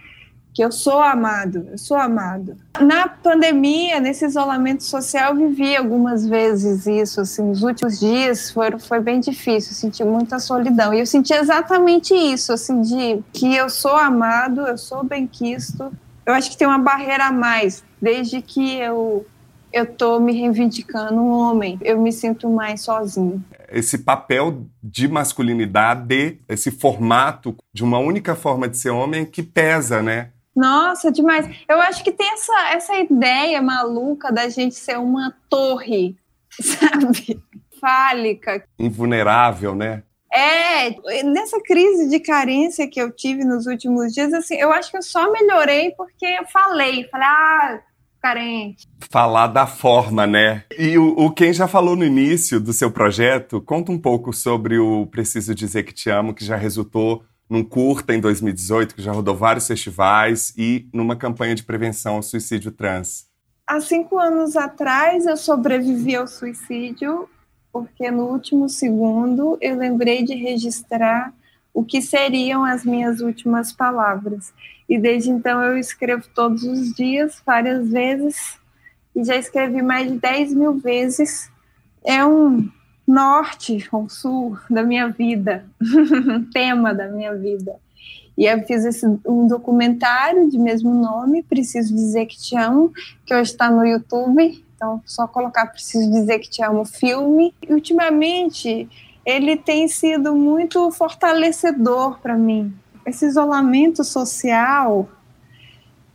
que 0.59 0.65
eu 0.65 0.73
sou 0.73 1.00
amado, 1.00 1.69
eu 1.71 1.79
sou 1.79 1.97
amado. 1.97 2.57
Na 2.81 3.07
pandemia, 3.07 4.00
nesse 4.00 4.25
isolamento 4.25 4.83
social, 4.83 5.31
eu 5.31 5.50
vivi 5.50 5.77
algumas 5.77 6.27
vezes 6.27 6.85
isso, 6.85 7.21
assim, 7.21 7.49
os 7.49 7.62
últimos 7.62 8.00
dias 8.00 8.50
foram, 8.50 8.77
foi 8.77 8.99
bem 8.99 9.21
difícil, 9.21 9.73
senti 9.73 10.03
muita 10.03 10.41
solidão. 10.41 10.93
E 10.93 10.99
eu 10.99 11.07
senti 11.07 11.33
exatamente 11.33 12.12
isso, 12.12 12.53
assim, 12.53 12.81
de 12.81 13.23
que 13.33 13.55
eu 13.55 13.71
sou 13.71 13.95
amado, 13.95 14.62
eu 14.62 14.77
sou 14.77 15.05
benquisto. 15.05 15.93
Eu 16.27 16.35
acho 16.35 16.50
que 16.50 16.57
tem 16.57 16.67
uma 16.67 16.81
barreira 16.81 17.27
a 17.27 17.33
mais, 17.33 17.85
desde 18.03 18.43
que 18.43 18.75
eu 18.79 19.25
eu 19.71 19.85
tô 19.85 20.19
me 20.19 20.33
reivindicando 20.33 21.21
um 21.21 21.31
homem, 21.31 21.79
eu 21.83 22.00
me 22.00 22.11
sinto 22.11 22.49
mais 22.49 22.81
sozinho. 22.81 23.45
Esse 23.71 23.99
papel 23.99 24.65
de 24.83 25.07
masculinidade, 25.07 26.41
esse 26.49 26.71
formato 26.71 27.55
de 27.71 27.85
uma 27.85 27.99
única 27.99 28.35
forma 28.35 28.67
de 28.67 28.79
ser 28.79 28.88
homem 28.88 29.27
que 29.27 29.43
pesa, 29.43 30.03
né? 30.03 30.31
Nossa, 30.59 31.12
demais. 31.12 31.49
Eu 31.69 31.81
acho 31.81 32.03
que 32.03 32.11
tem 32.11 32.29
essa, 32.33 32.71
essa 32.73 32.97
ideia 32.97 33.62
maluca 33.62 34.33
da 34.33 34.49
gente 34.49 34.75
ser 34.75 34.99
uma 34.99 35.33
torre, 35.49 36.17
sabe? 36.50 37.41
Fálica. 37.81 38.65
Invulnerável, 38.77 39.77
né? 39.77 40.03
É, 40.35 41.23
nessa 41.23 41.61
crise 41.62 42.11
de 42.11 42.19
carência 42.19 42.91
que 42.91 43.00
eu 43.00 43.12
tive 43.12 43.45
nos 43.45 43.67
últimos 43.67 44.12
dias, 44.12 44.33
assim, 44.35 44.57
eu 44.57 44.73
acho 44.73 44.91
que 44.91 44.97
eu 44.97 45.03
só 45.03 45.31
melhorei 45.31 45.93
porque 45.93 46.27
eu 46.27 46.45
falei, 46.47 47.09
falei, 47.09 47.27
ah, 47.27 47.81
carente. 48.21 48.88
Falar 49.11 49.47
da 49.47 49.67
forma, 49.67 50.27
né? 50.27 50.65
E 50.77 50.99
o, 50.99 51.15
o 51.17 51.31
quem 51.31 51.53
já 51.53 51.69
falou 51.69 51.95
no 51.95 52.05
início 52.05 52.61
do 52.61 52.73
seu 52.73 52.91
projeto, 52.91 53.61
conta 53.61 53.93
um 53.93 53.99
pouco 53.99 54.33
sobre 54.33 54.77
o 54.77 55.07
Preciso 55.07 55.55
Dizer 55.55 55.85
Que 55.85 55.95
Te 55.95 56.11
Amo, 56.11 56.35
que 56.35 56.45
já 56.45 56.57
resultou 56.57 57.23
num 57.49 57.64
curta 57.64 58.14
em 58.14 58.21
2018, 58.21 58.95
que 58.95 59.02
já 59.02 59.12
rodou 59.12 59.35
vários 59.35 59.67
festivais, 59.67 60.52
e 60.57 60.88
numa 60.93 61.17
campanha 61.17 61.55
de 61.55 61.62
prevenção 61.62 62.17
ao 62.17 62.23
suicídio 62.23 62.71
trans. 62.71 63.26
Há 63.67 63.81
cinco 63.81 64.19
anos 64.19 64.57
atrás, 64.57 65.26
eu 65.26 65.37
sobrevivi 65.37 66.17
ao 66.17 66.26
suicídio 66.26 67.28
porque 67.73 68.11
no 68.11 68.25
último 68.25 68.69
segundo 68.69 69.59
eu 69.61 69.76
lembrei 69.76 70.25
de 70.25 70.35
registrar 70.35 71.33
o 71.73 71.85
que 71.85 72.02
seriam 72.02 72.64
as 72.64 72.85
minhas 72.85 73.21
últimas 73.21 73.73
palavras. 73.73 74.52
E 74.88 74.99
desde 74.99 75.31
então 75.31 75.62
eu 75.62 75.78
escrevo 75.78 76.25
todos 76.35 76.64
os 76.64 76.93
dias, 76.95 77.40
várias 77.45 77.88
vezes, 77.88 78.59
e 79.14 79.23
já 79.23 79.37
escrevi 79.37 79.83
mais 79.83 80.11
de 80.11 80.19
10 80.19 80.55
mil 80.55 80.75
vezes. 80.75 81.50
É 82.05 82.25
um 82.25 82.69
norte 83.09 83.88
ou 83.91 84.07
sul 84.07 84.59
da 84.69 84.83
minha 84.83 85.09
vida, 85.09 85.65
tema 86.53 86.93
da 86.93 87.09
minha 87.09 87.35
vida. 87.35 87.77
E 88.37 88.45
eu 88.45 88.62
fiz 88.67 88.85
esse, 88.85 89.07
um 89.27 89.49
documentário 89.49 90.49
de 90.50 90.59
mesmo 90.59 90.95
nome, 90.95 91.43
Preciso 91.43 91.95
Dizer 91.95 92.27
Que 92.27 92.37
Te 92.37 92.55
Amo, 92.55 92.93
que 93.25 93.35
hoje 93.35 93.50
está 93.50 93.71
no 93.71 93.85
YouTube. 93.85 94.62
Então, 94.77 95.03
só 95.07 95.27
colocar 95.27 95.67
Preciso 95.67 96.09
Dizer 96.12 96.38
Que 96.38 96.50
Te 96.50 96.62
Amo 96.62 96.85
filme. 96.85 97.53
E, 97.67 97.73
ultimamente, 97.73 98.88
ele 99.25 99.57
tem 99.57 99.88
sido 99.88 100.37
muito 100.37 100.91
fortalecedor 100.93 102.21
para 102.21 102.37
mim. 102.37 102.73
Esse 103.05 103.27
isolamento 103.27 104.05
social 104.05 105.09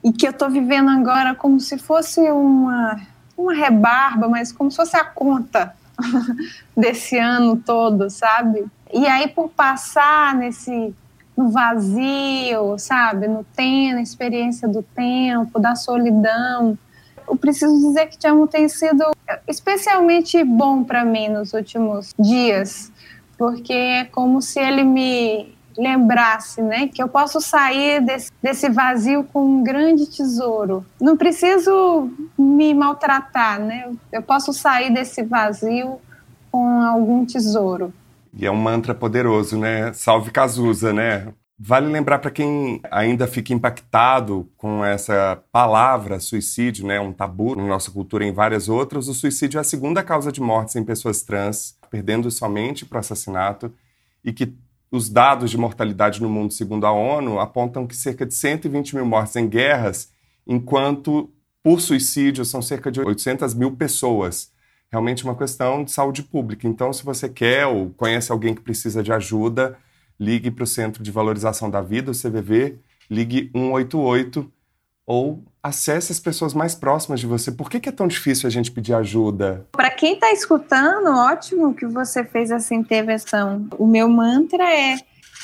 e 0.03 0.13
que 0.13 0.27
eu 0.27 0.31
estou 0.31 0.50
vivendo 0.50 0.89
agora 0.89 1.33
como 1.33 1.59
se 1.59 1.77
fosse 1.77 2.21
uma, 2.29 3.01
uma 3.35 3.53
rebarba, 3.53 4.29
mas 4.29 4.51
como 4.51 4.69
se 4.69 4.77
fosse 4.77 4.95
a 4.95 5.03
conta 5.03 5.73
desse 6.75 7.17
ano 7.17 7.57
todo, 7.57 8.10
sabe? 8.10 8.65
E 8.93 9.07
aí, 9.07 9.27
por 9.27 9.50
passar 9.50 10.36
nesse 10.36 10.93
no 11.36 11.50
vazio, 11.50 12.77
sabe? 12.77 13.27
No 13.27 13.43
tempo, 13.55 13.95
na 13.95 14.01
experiência 14.01 14.67
do 14.67 14.83
tempo, 14.83 15.60
da 15.60 15.75
solidão. 15.75 16.77
Eu 17.27 17.36
preciso 17.36 17.74
dizer 17.88 18.07
que 18.07 18.17
Tiamo 18.17 18.48
tem 18.48 18.69
sido 18.69 19.03
especialmente 19.48 20.43
bom 20.43 20.83
para 20.83 21.03
mim 21.03 21.29
nos 21.29 21.53
últimos 21.53 22.13
dias, 22.19 22.91
porque 23.38 23.74
é 23.74 24.05
como 24.05 24.41
se 24.41 24.60
ele 24.60 24.83
me 24.83 25.55
lembrasse, 25.77 26.61
né, 26.61 26.87
que 26.87 27.01
eu 27.01 27.07
posso 27.07 27.39
sair 27.41 28.01
desse, 28.01 28.31
desse 28.41 28.69
vazio 28.69 29.23
com 29.23 29.45
um 29.45 29.63
grande 29.63 30.05
tesouro. 30.05 30.85
Não 30.99 31.17
preciso 31.17 32.09
me 32.37 32.73
maltratar, 32.73 33.59
né? 33.59 33.91
Eu 34.11 34.21
posso 34.21 34.53
sair 34.53 34.93
desse 34.93 35.23
vazio 35.23 35.99
com 36.51 36.81
algum 36.81 37.25
tesouro. 37.25 37.93
E 38.35 38.45
é 38.45 38.51
um 38.51 38.55
mantra 38.55 38.95
poderoso, 38.95 39.57
né? 39.57 39.93
Salve 39.93 40.31
Cazuza, 40.31 40.91
né? 40.91 41.27
Vale 41.57 41.87
lembrar 41.87 42.19
para 42.19 42.31
quem 42.31 42.81
ainda 42.91 43.27
fica 43.27 43.53
impactado 43.53 44.49
com 44.57 44.83
essa 44.83 45.41
palavra 45.51 46.19
suicídio, 46.19 46.85
né, 46.85 46.99
um 46.99 47.13
tabu 47.13 47.55
na 47.55 47.63
nossa 47.63 47.91
cultura 47.91 48.25
e 48.25 48.27
em 48.27 48.33
várias 48.33 48.67
outras, 48.67 49.07
o 49.07 49.13
suicídio 49.13 49.59
é 49.59 49.61
a 49.61 49.63
segunda 49.63 50.03
causa 50.03 50.31
de 50.31 50.41
mortes 50.41 50.75
em 50.75 50.83
pessoas 50.83 51.21
trans, 51.21 51.77
perdendo 51.91 52.29
somente 52.31 52.85
para 52.85 52.97
o 52.97 52.99
assassinato, 52.99 53.71
e 54.25 54.33
que 54.33 54.57
os 54.95 55.09
dados 55.09 55.50
de 55.50 55.57
mortalidade 55.57 56.21
no 56.21 56.29
mundo, 56.29 56.53
segundo 56.53 56.85
a 56.85 56.91
ONU, 56.91 57.39
apontam 57.39 57.88
que 57.88 57.95
cerca 57.95 58.25
de 58.25 58.33
120 58.33 58.95
mil 58.95 59.05
mortes 59.05 59.35
em 59.35 59.47
guerras, 59.50 60.12
enquanto 60.45 61.33
por 61.63 61.81
suicídio 61.81 62.45
são 62.45 62.62
cerca 62.62 62.91
de 62.91 63.01
800 63.01 63.53
mil 63.53 63.75
pessoas 63.75 64.53
realmente 64.93 65.23
uma 65.23 65.35
questão 65.35 65.83
de 65.83 65.91
saúde 65.91 66.21
pública. 66.21 66.67
Então, 66.67 66.93
se 66.93 67.03
você 67.03 67.27
quer 67.27 67.65
ou 67.65 67.89
conhece 67.89 68.31
alguém 68.31 68.53
que 68.53 68.62
precisa 68.62 69.01
de 69.01 69.12
ajuda, 69.12 69.75
ligue 70.19 70.51
para 70.51 70.65
o 70.65 70.67
Centro 70.67 71.01
de 71.01 71.09
Valorização 71.09 71.67
da 71.67 71.81
Vida, 71.81 72.12
o 72.12 72.13
CVV, 72.13 72.77
ligue 73.09 73.50
188 73.55 74.53
ou 75.03 75.43
acesse 75.63 76.12
as 76.12 76.20
pessoas 76.20 76.53
mais 76.53 76.75
próximas 76.75 77.22
de 77.22 77.25
você. 77.25 77.51
Por 77.51 77.70
que, 77.70 77.79
que 77.79 77.88
é 77.88 77.91
tão 77.91 78.08
difícil 78.08 78.48
a 78.48 78.51
gente 78.51 78.70
pedir 78.70 78.93
ajuda? 78.93 79.65
Para 79.72 79.89
quem 79.89 80.15
está 80.15 80.32
escutando, 80.34 81.08
ótimo 81.08 81.74
que 81.74 81.86
você 81.86 82.25
fez 82.25 82.51
essa 82.51 82.75
intervenção. 82.75 83.65
O 83.79 83.88
meu 83.88 84.10
mantra 84.10 84.70
é 84.70 84.98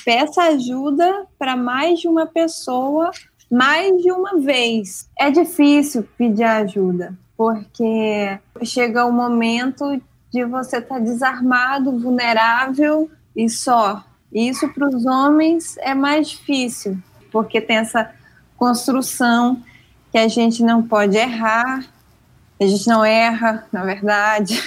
peça 0.04 0.44
ajuda 0.44 1.26
para 1.38 1.56
mais 1.56 2.00
de 2.00 2.08
uma 2.08 2.26
pessoa 2.26 3.12
mais 3.50 4.02
de 4.02 4.12
uma 4.12 4.40
vez. 4.40 5.10
É 5.18 5.32
difícil 5.32 6.08
pedir 6.18 6.44
ajuda 6.44 7.18
porque 7.40 8.38
chega 8.64 9.06
o 9.06 9.14
momento 9.14 10.02
de 10.30 10.44
você 10.44 10.80
estar 10.80 10.96
tá 10.96 11.00
desarmado, 11.00 11.98
vulnerável 11.98 13.10
e 13.34 13.50
só. 13.50 14.04
E 14.30 14.50
isso 14.50 14.68
para 14.74 14.90
os 14.90 15.06
homens 15.06 15.78
é 15.78 15.96
mais 15.96 16.32
difícil, 16.32 16.98
porque 17.32 17.62
tem 17.62 17.78
essa 17.78 18.12
construção 18.58 19.64
que 20.12 20.18
a 20.18 20.28
gente 20.28 20.64
não 20.64 20.82
pode 20.84 21.18
errar, 21.18 21.86
a 22.60 22.66
gente 22.66 22.88
não 22.88 23.06
erra, 23.06 23.66
na 23.72 23.84
verdade, 23.84 24.62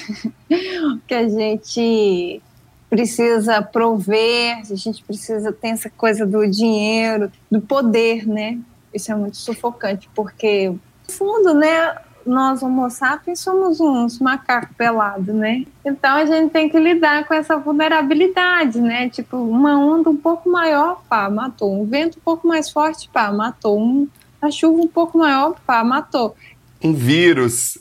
que 1.07 1.15
a 1.15 1.29
gente 1.29 2.43
precisa 2.89 3.63
prover, 3.63 4.59
a 4.71 4.75
gente 4.75 5.03
precisa 5.03 5.53
ter 5.53 5.69
essa 5.69 5.91
coisa 5.91 6.27
do 6.27 6.47
dinheiro, 6.47 7.31
do 7.51 7.61
poder, 7.61 8.27
né? 8.27 8.59
Isso 8.93 9.11
é 9.11 9.15
muito 9.15 9.37
sufocante, 9.37 10.09
porque, 10.15 10.69
no 10.69 10.79
fundo, 11.09 11.55
né, 11.55 11.95
nós 12.27 12.63
homo 12.63 12.89
sapiens 12.91 13.41
somos 13.41 13.81
uns 13.81 14.19
macacos 14.19 14.77
pelados, 14.77 15.35
né? 15.35 15.65
Então 15.85 16.17
a 16.17 16.25
gente 16.25 16.51
tem 16.53 16.69
que 16.69 16.79
lidar 16.79 17.27
com 17.27 17.35
essa 17.35 17.57
vulnerabilidade, 17.57 18.81
né? 18.81 19.09
Tipo, 19.09 19.37
uma 19.37 19.79
onda 19.79 20.11
um 20.11 20.17
pouco 20.17 20.49
maior, 20.49 21.03
pá, 21.09 21.29
matou. 21.29 21.73
Um 21.73 21.85
vento 21.85 22.19
um 22.19 22.23
pouco 22.23 22.47
mais 22.47 22.71
forte, 22.71 23.09
pá, 23.09 23.33
matou. 23.33 23.79
Um, 23.81 24.09
a 24.43 24.51
chuva 24.51 24.83
um 24.83 24.89
pouco 24.89 25.19
maior, 25.19 25.55
pá, 25.65 25.85
matou. 25.85 26.35
Um 26.83 26.93
vírus. 26.93 27.79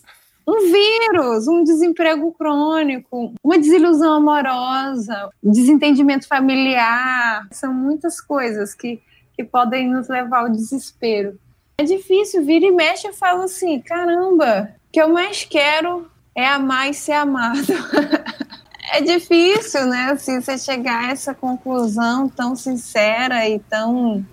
Um 0.47 0.71
vírus, 0.71 1.47
um 1.47 1.63
desemprego 1.63 2.31
crônico, 2.33 3.33
uma 3.43 3.57
desilusão 3.57 4.13
amorosa, 4.13 5.29
desentendimento 5.41 6.27
familiar. 6.27 7.47
São 7.51 7.73
muitas 7.73 8.19
coisas 8.19 8.73
que, 8.73 8.99
que 9.35 9.43
podem 9.43 9.87
nos 9.87 10.07
levar 10.07 10.39
ao 10.39 10.49
desespero. 10.49 11.39
É 11.77 11.83
difícil, 11.83 12.45
vira 12.45 12.65
e 12.65 12.71
mexe 12.71 13.07
e 13.07 13.13
falo 13.13 13.43
assim: 13.43 13.79
caramba, 13.79 14.71
o 14.87 14.91
que 14.91 15.01
eu 15.01 15.09
mais 15.09 15.43
quero 15.43 16.07
é 16.35 16.47
amar 16.47 16.89
e 16.89 16.93
ser 16.93 17.13
amado. 17.13 17.57
é 18.93 19.01
difícil, 19.01 19.85
né? 19.87 20.11
Assim, 20.11 20.41
você 20.41 20.57
chegar 20.57 21.05
a 21.05 21.11
essa 21.11 21.33
conclusão 21.33 22.27
tão 22.29 22.55
sincera 22.55 23.47
e 23.47 23.59
tão. 23.59 24.25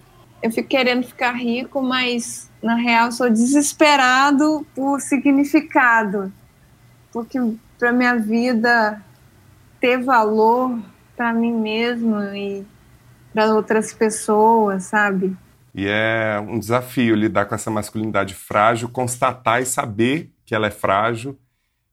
Eu 0.42 0.50
fico 0.50 0.68
querendo 0.68 1.04
ficar 1.04 1.32
rico, 1.32 1.82
mas 1.82 2.48
na 2.62 2.76
real 2.76 3.10
sou 3.10 3.28
desesperado 3.28 4.66
por 4.74 5.00
significado. 5.00 6.32
Porque 7.12 7.38
para 7.78 7.92
minha 7.92 8.16
vida 8.16 9.02
ter 9.80 9.98
valor 9.98 10.78
para 11.16 11.32
mim 11.32 11.52
mesmo 11.52 12.20
e 12.34 12.64
para 13.32 13.54
outras 13.54 13.92
pessoas, 13.92 14.84
sabe? 14.84 15.36
E 15.74 15.86
é 15.86 16.40
um 16.40 16.58
desafio 16.58 17.14
lidar 17.14 17.46
com 17.46 17.54
essa 17.54 17.70
masculinidade 17.70 18.34
frágil, 18.34 18.88
constatar 18.88 19.62
e 19.62 19.66
saber 19.66 20.32
que 20.44 20.54
ela 20.54 20.66
é 20.66 20.70
frágil. 20.70 21.38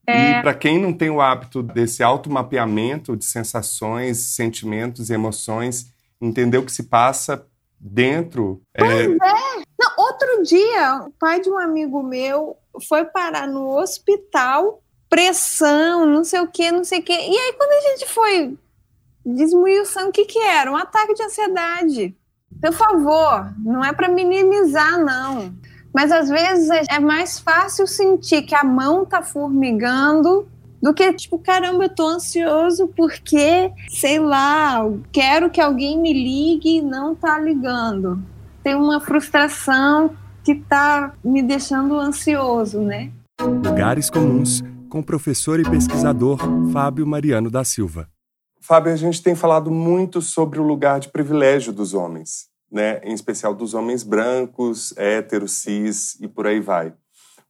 É... 0.07 0.39
E 0.39 0.41
para 0.41 0.53
quem 0.53 0.79
não 0.79 0.93
tem 0.93 1.09
o 1.09 1.21
hábito 1.21 1.61
desse 1.61 2.01
automapeamento 2.01 3.17
de 3.17 3.25
sensações, 3.25 4.17
sentimentos 4.17 5.09
e 5.09 5.13
emoções, 5.13 5.91
entender 6.21 6.57
o 6.57 6.63
que 6.63 6.71
se 6.71 6.83
passa 6.83 7.45
dentro. 7.79 8.61
É 8.73 8.79
pois 8.79 9.07
é. 9.09 9.59
é. 9.59 9.63
Não, 9.79 9.91
outro 9.97 10.43
dia, 10.43 11.05
o 11.07 11.11
pai 11.11 11.39
de 11.39 11.49
um 11.49 11.59
amigo 11.59 12.01
meu 12.01 12.57
foi 12.87 13.05
parar 13.05 13.47
no 13.47 13.77
hospital, 13.77 14.81
pressão, 15.09 16.05
não 16.05 16.23
sei 16.23 16.39
o 16.39 16.47
que, 16.47 16.71
não 16.71 16.83
sei 16.83 16.99
o 16.99 17.03
que. 17.03 17.13
E 17.13 17.37
aí, 17.37 17.53
quando 17.53 17.71
a 17.71 17.89
gente 17.89 18.07
foi 18.07 18.57
desmuiçando, 19.25 20.09
o 20.09 20.11
que, 20.11 20.25
que 20.25 20.39
era? 20.39 20.71
Um 20.71 20.77
ataque 20.77 21.13
de 21.13 21.23
ansiedade. 21.23 22.15
Por 22.61 22.73
favor, 22.73 23.53
não 23.59 23.83
é 23.83 23.91
para 23.91 24.07
minimizar, 24.07 24.99
não. 25.03 25.53
Mas 25.93 26.11
às 26.11 26.29
vezes 26.29 26.69
é 26.89 26.99
mais 26.99 27.39
fácil 27.39 27.87
sentir 27.87 28.43
que 28.43 28.55
a 28.55 28.63
mão 28.63 29.05
tá 29.05 29.21
formigando 29.21 30.47
do 30.81 30.93
que 30.93 31.11
tipo, 31.13 31.39
caramba, 31.39 31.85
eu 31.85 31.89
tô 31.89 32.07
ansioso 32.07 32.87
porque, 32.95 33.71
sei 33.89 34.19
lá, 34.19 34.81
quero 35.11 35.49
que 35.49 35.59
alguém 35.59 35.99
me 35.99 36.13
ligue 36.13 36.77
e 36.77 36.81
não 36.81 37.15
tá 37.15 37.39
ligando. 37.39 38.21
Tem 38.63 38.75
uma 38.75 38.99
frustração 38.99 40.15
que 40.43 40.55
tá 40.55 41.13
me 41.23 41.41
deixando 41.41 41.95
ansioso, 41.99 42.81
né? 42.81 43.11
Lugares 43.41 44.09
comuns 44.09 44.61
com 44.89 44.99
o 44.99 45.03
professor 45.03 45.59
e 45.59 45.63
pesquisador 45.63 46.39
Fábio 46.71 47.05
Mariano 47.05 47.49
da 47.49 47.63
Silva. 47.63 48.07
Fábio, 48.61 48.93
a 48.93 48.95
gente 48.95 49.21
tem 49.21 49.35
falado 49.35 49.69
muito 49.69 50.21
sobre 50.21 50.59
o 50.59 50.63
lugar 50.63 50.99
de 50.99 51.09
privilégio 51.09 51.73
dos 51.73 51.93
homens, 51.93 52.47
né? 52.71 52.99
em 53.03 53.13
especial 53.13 53.53
dos 53.53 53.73
homens 53.73 54.03
brancos, 54.03 54.95
héteros, 54.97 55.51
cis 55.51 56.19
e 56.19 56.27
por 56.27 56.47
aí 56.47 56.59
vai. 56.59 56.93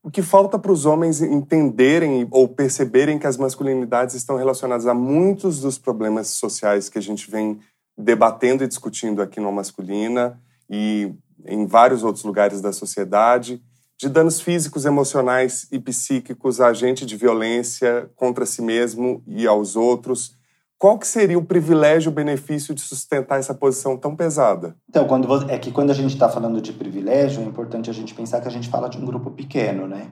O 0.06 0.10
que 0.10 0.22
falta 0.22 0.56
para 0.56 0.70
os 0.70 0.86
homens 0.86 1.20
entenderem 1.20 2.28
ou 2.30 2.46
perceberem 2.46 3.18
que 3.18 3.26
as 3.26 3.36
masculinidades 3.36 4.14
estão 4.14 4.36
relacionadas 4.36 4.86
a 4.86 4.94
muitos 4.94 5.60
dos 5.60 5.78
problemas 5.78 6.28
sociais 6.28 6.88
que 6.88 6.96
a 6.96 7.02
gente 7.02 7.28
vem 7.28 7.58
debatendo 7.98 8.62
e 8.62 8.68
discutindo 8.68 9.20
aqui 9.20 9.40
no 9.40 9.50
Masculina 9.50 10.40
e 10.70 11.12
em 11.44 11.66
vários 11.66 12.04
outros 12.04 12.24
lugares 12.24 12.60
da 12.60 12.72
sociedade, 12.72 13.60
de 13.98 14.08
danos 14.08 14.40
físicos, 14.40 14.84
emocionais 14.84 15.66
e 15.72 15.80
psíquicos 15.80 16.60
a 16.60 16.68
agente 16.68 17.04
de 17.04 17.16
violência 17.16 18.08
contra 18.14 18.46
si 18.46 18.62
mesmo 18.62 19.24
e 19.26 19.44
aos 19.44 19.74
outros, 19.74 20.36
qual 20.78 20.98
que 20.98 21.06
seria 21.06 21.38
o 21.38 21.44
privilégio, 21.44 22.10
o 22.10 22.14
benefício 22.14 22.74
de 22.74 22.82
sustentar 22.82 23.38
essa 23.38 23.54
posição 23.54 23.96
tão 23.96 24.14
pesada? 24.14 24.76
Então, 24.88 25.06
quando, 25.06 25.50
é 25.50 25.58
que 25.58 25.72
quando 25.72 25.90
a 25.90 25.94
gente 25.94 26.12
está 26.12 26.28
falando 26.28 26.60
de 26.60 26.72
privilégio, 26.72 27.42
é 27.42 27.46
importante 27.46 27.88
a 27.88 27.92
gente 27.94 28.14
pensar 28.14 28.40
que 28.40 28.48
a 28.48 28.50
gente 28.50 28.68
fala 28.68 28.88
de 28.88 28.98
um 28.98 29.04
grupo 29.04 29.30
pequeno, 29.30 29.86
né? 29.86 30.10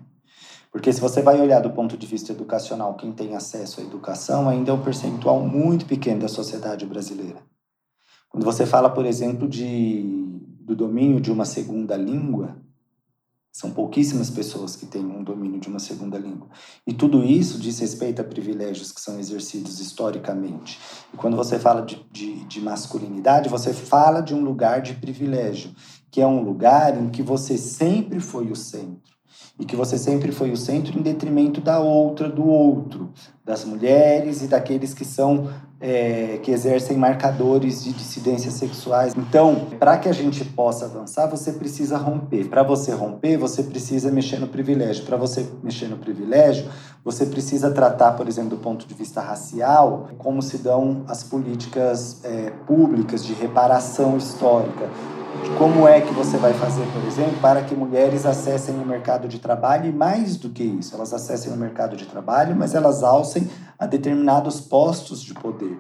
Porque 0.73 0.93
se 0.93 1.01
você 1.01 1.23
vai 1.23 1.41
olhar 1.41 1.61
do 1.61 1.71
ponto 1.71 1.97
de 1.97 2.07
vista 2.07 2.33
educacional, 2.33 2.95
quem 2.95 3.13
tem 3.13 3.37
acesso 3.37 3.81
à 3.81 3.85
educação 3.85 4.49
ainda 4.49 4.71
é 4.71 4.75
um 4.75 4.83
percentual 4.83 5.41
muito 5.41 5.87
pequeno 5.87 6.23
da 6.23 6.29
sociedade 6.29 6.85
brasileira. 6.87 7.39
Quando 8.29 8.45
você 8.45 8.67
fala, 8.67 8.91
por 8.91 9.07
exemplo, 9.07 9.47
de, 9.47 10.03
do 10.61 10.75
domínio 10.75 11.21
de 11.21 11.31
uma 11.31 11.45
segunda 11.45 11.97
língua, 11.97 12.57
são 13.55 13.71
pouquíssimas 13.71 14.31
pessoas 14.31 14.75
que 14.75 14.85
têm 14.85 15.07
um 15.07 15.23
domínio 15.23 15.61
de 15.61 15.69
uma 15.69 15.79
segunda 15.79 16.19
língua. 16.19 16.49
E 16.85 16.93
tudo 16.93 17.23
isso 17.23 17.57
diz 17.57 17.79
respeito 17.79 18.21
a 18.21 18.25
privilégios 18.25 18.91
que 18.91 19.01
são 19.01 19.17
exercidos 19.17 19.79
historicamente. 19.79 20.81
E 21.13 21.17
quando 21.17 21.37
você 21.37 21.57
fala 21.57 21.83
de, 21.83 22.05
de, 22.11 22.45
de, 22.47 22.61
masculinidade, 22.61 23.49
você 23.49 23.73
fala 23.73 24.21
de 24.21 24.35
um 24.35 24.43
lugar 24.43 24.83
de 24.83 24.95
privilégio, 24.95 25.71
que 26.11 26.21
é 26.21 26.27
um 26.27 26.43
lugar 26.43 27.01
em 27.01 27.11
que 27.11 27.23
você 27.23 27.57
sempre 27.57 28.19
foi 28.19 28.51
o 28.51 28.57
centro. 28.57 29.14
E 29.59 29.65
que 29.65 29.77
você 29.77 29.97
sempre 29.97 30.33
foi 30.33 30.51
o 30.51 30.57
centro 30.57 30.99
em 30.99 31.03
detrimento 31.03 31.61
da 31.61 31.79
outra, 31.79 32.29
do 32.29 32.47
outro, 32.47 33.11
das 33.45 33.65
mulheres 33.65 34.43
e 34.43 34.49
daqueles 34.49 34.93
que 34.95 35.05
são 35.05 35.49
é, 35.81 36.39
que 36.43 36.51
exercem 36.51 36.97
marcadores 36.97 37.85
de 37.85 37.93
dissidências 37.93 38.55
sexuais. 38.55 39.15
Então, 39.17 39.67
para 39.79 39.99
que 39.99 40.09
a 40.09 40.13
gente 40.13 40.43
possa 40.45 40.87
avançar, 40.87 41.27
você 41.27 41.53
precisa 41.53 41.99
romper. 41.99 42.49
Para 42.49 42.63
você 42.63 42.93
romper, 42.93 43.37
você 43.37 43.63
precisa 43.63 44.11
mexer 44.11 44.39
no 44.39 44.49
privilégio. 44.49 45.05
Para 45.05 45.19
você 45.19 45.47
mexer 45.63 45.89
no 45.89 45.99
privilégio, 45.99 46.71
você 47.05 47.27
precisa 47.27 47.71
tratar, 47.71 48.13
por 48.13 48.27
exemplo, 48.27 48.51
do 48.51 48.57
ponto 48.57 48.87
de 48.87 48.95
vista 48.95 49.21
racial, 49.21 50.09
como 50.17 50.41
se 50.41 50.57
dão 50.57 51.05
as 51.07 51.23
políticas 51.23 52.25
é, 52.25 52.51
públicas 52.67 53.23
de 53.23 53.35
reparação 53.35 54.17
histórica 54.17 54.89
como 55.59 55.87
é 55.87 56.01
que 56.01 56.13
você 56.13 56.37
vai 56.37 56.53
fazer, 56.55 56.87
por 56.93 57.05
exemplo, 57.05 57.39
para 57.41 57.63
que 57.63 57.75
mulheres 57.75 58.27
acessem 58.27 58.75
o 58.75 58.87
mercado 58.87 59.29
de 59.29 59.39
trabalho 59.39 59.89
e 59.89 59.93
mais 59.93 60.37
do 60.37 60.51
que 60.51 60.63
isso, 60.63 60.95
elas 60.95 61.13
acessem 61.13 61.53
o 61.53 61.57
mercado 61.57 61.97
de 61.97 62.07
trabalho, 62.07 62.57
mas 62.57 62.75
elas 62.75 63.03
alcem 63.03 63.49
a 63.79 63.87
determinados 63.87 64.61
postos 64.61 65.23
de 65.23 65.35
poder 65.35 65.79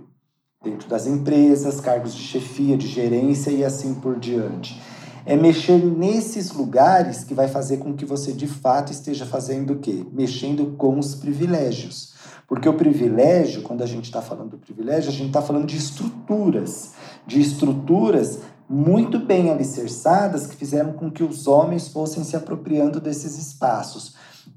dentro 0.62 0.88
das 0.88 1.07
empresas, 1.07 1.81
cargos 1.81 2.14
de 2.14 2.22
chefia, 2.22 2.77
de 2.77 2.87
gerência 2.87 3.50
e 3.50 3.62
assim 3.64 3.94
por 3.94 4.18
diante. 4.18 4.81
É 5.27 5.37
mexer 5.37 5.79
nesses 5.79 6.50
lugares 6.53 7.24
que 7.24 7.35
vai 7.35 7.48
fazer 7.48 7.79
com 7.79 7.94
que 7.94 8.05
você 8.05 8.33
de 8.33 8.46
fato 8.46 8.92
esteja 8.92 9.24
fazendo 9.24 9.74
o 9.74 9.79
quê? 9.79 10.05
Mexendo 10.12 10.74
com 10.77 10.98
os 10.98 11.14
privilégios. 11.14 12.14
Porque 12.46 12.68
o 12.68 12.74
privilégio, 12.74 13.62
quando 13.62 13.83
a 13.83 13.87
gente 13.87 14.05
está 14.05 14.20
falando 14.20 14.50
do 14.50 14.59
privilégio, 14.59 15.11
a 15.11 15.12
gente 15.12 15.29
está 15.29 15.40
falando 15.40 15.66
de 15.66 15.79
estruturas, 15.79 16.92
de 17.27 17.40
estruturas 17.40 18.40
muito 18.68 19.18
bem 19.18 19.50
alicerçadas 19.50 20.46
que 20.46 20.57
fizeram 20.57 20.92
com 20.92 21.11
que 21.11 21.22
os 21.22 21.46
homens 21.46 21.88
fossem 21.88 22.24
se 22.24 22.37
apropriando 22.37 23.00
desses 23.00 23.38
espaços. 23.38 24.14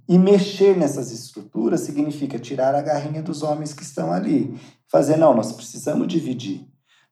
E 0.07 0.17
mexer 0.17 0.77
nessas 0.77 1.11
estruturas 1.11 1.81
significa 1.81 2.39
tirar 2.39 2.73
a 2.73 2.81
garrinha 2.81 3.21
dos 3.21 3.43
homens 3.43 3.73
que 3.73 3.83
estão 3.83 4.11
ali. 4.11 4.57
Fazer, 4.89 5.17
não, 5.17 5.35
nós 5.35 5.51
precisamos 5.51 6.07
dividir. 6.07 6.65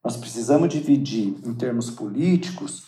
Nós 0.03 0.15
precisamos 0.15 0.69
dividir, 0.69 1.36
em 1.45 1.53
termos 1.53 1.89
políticos, 1.89 2.84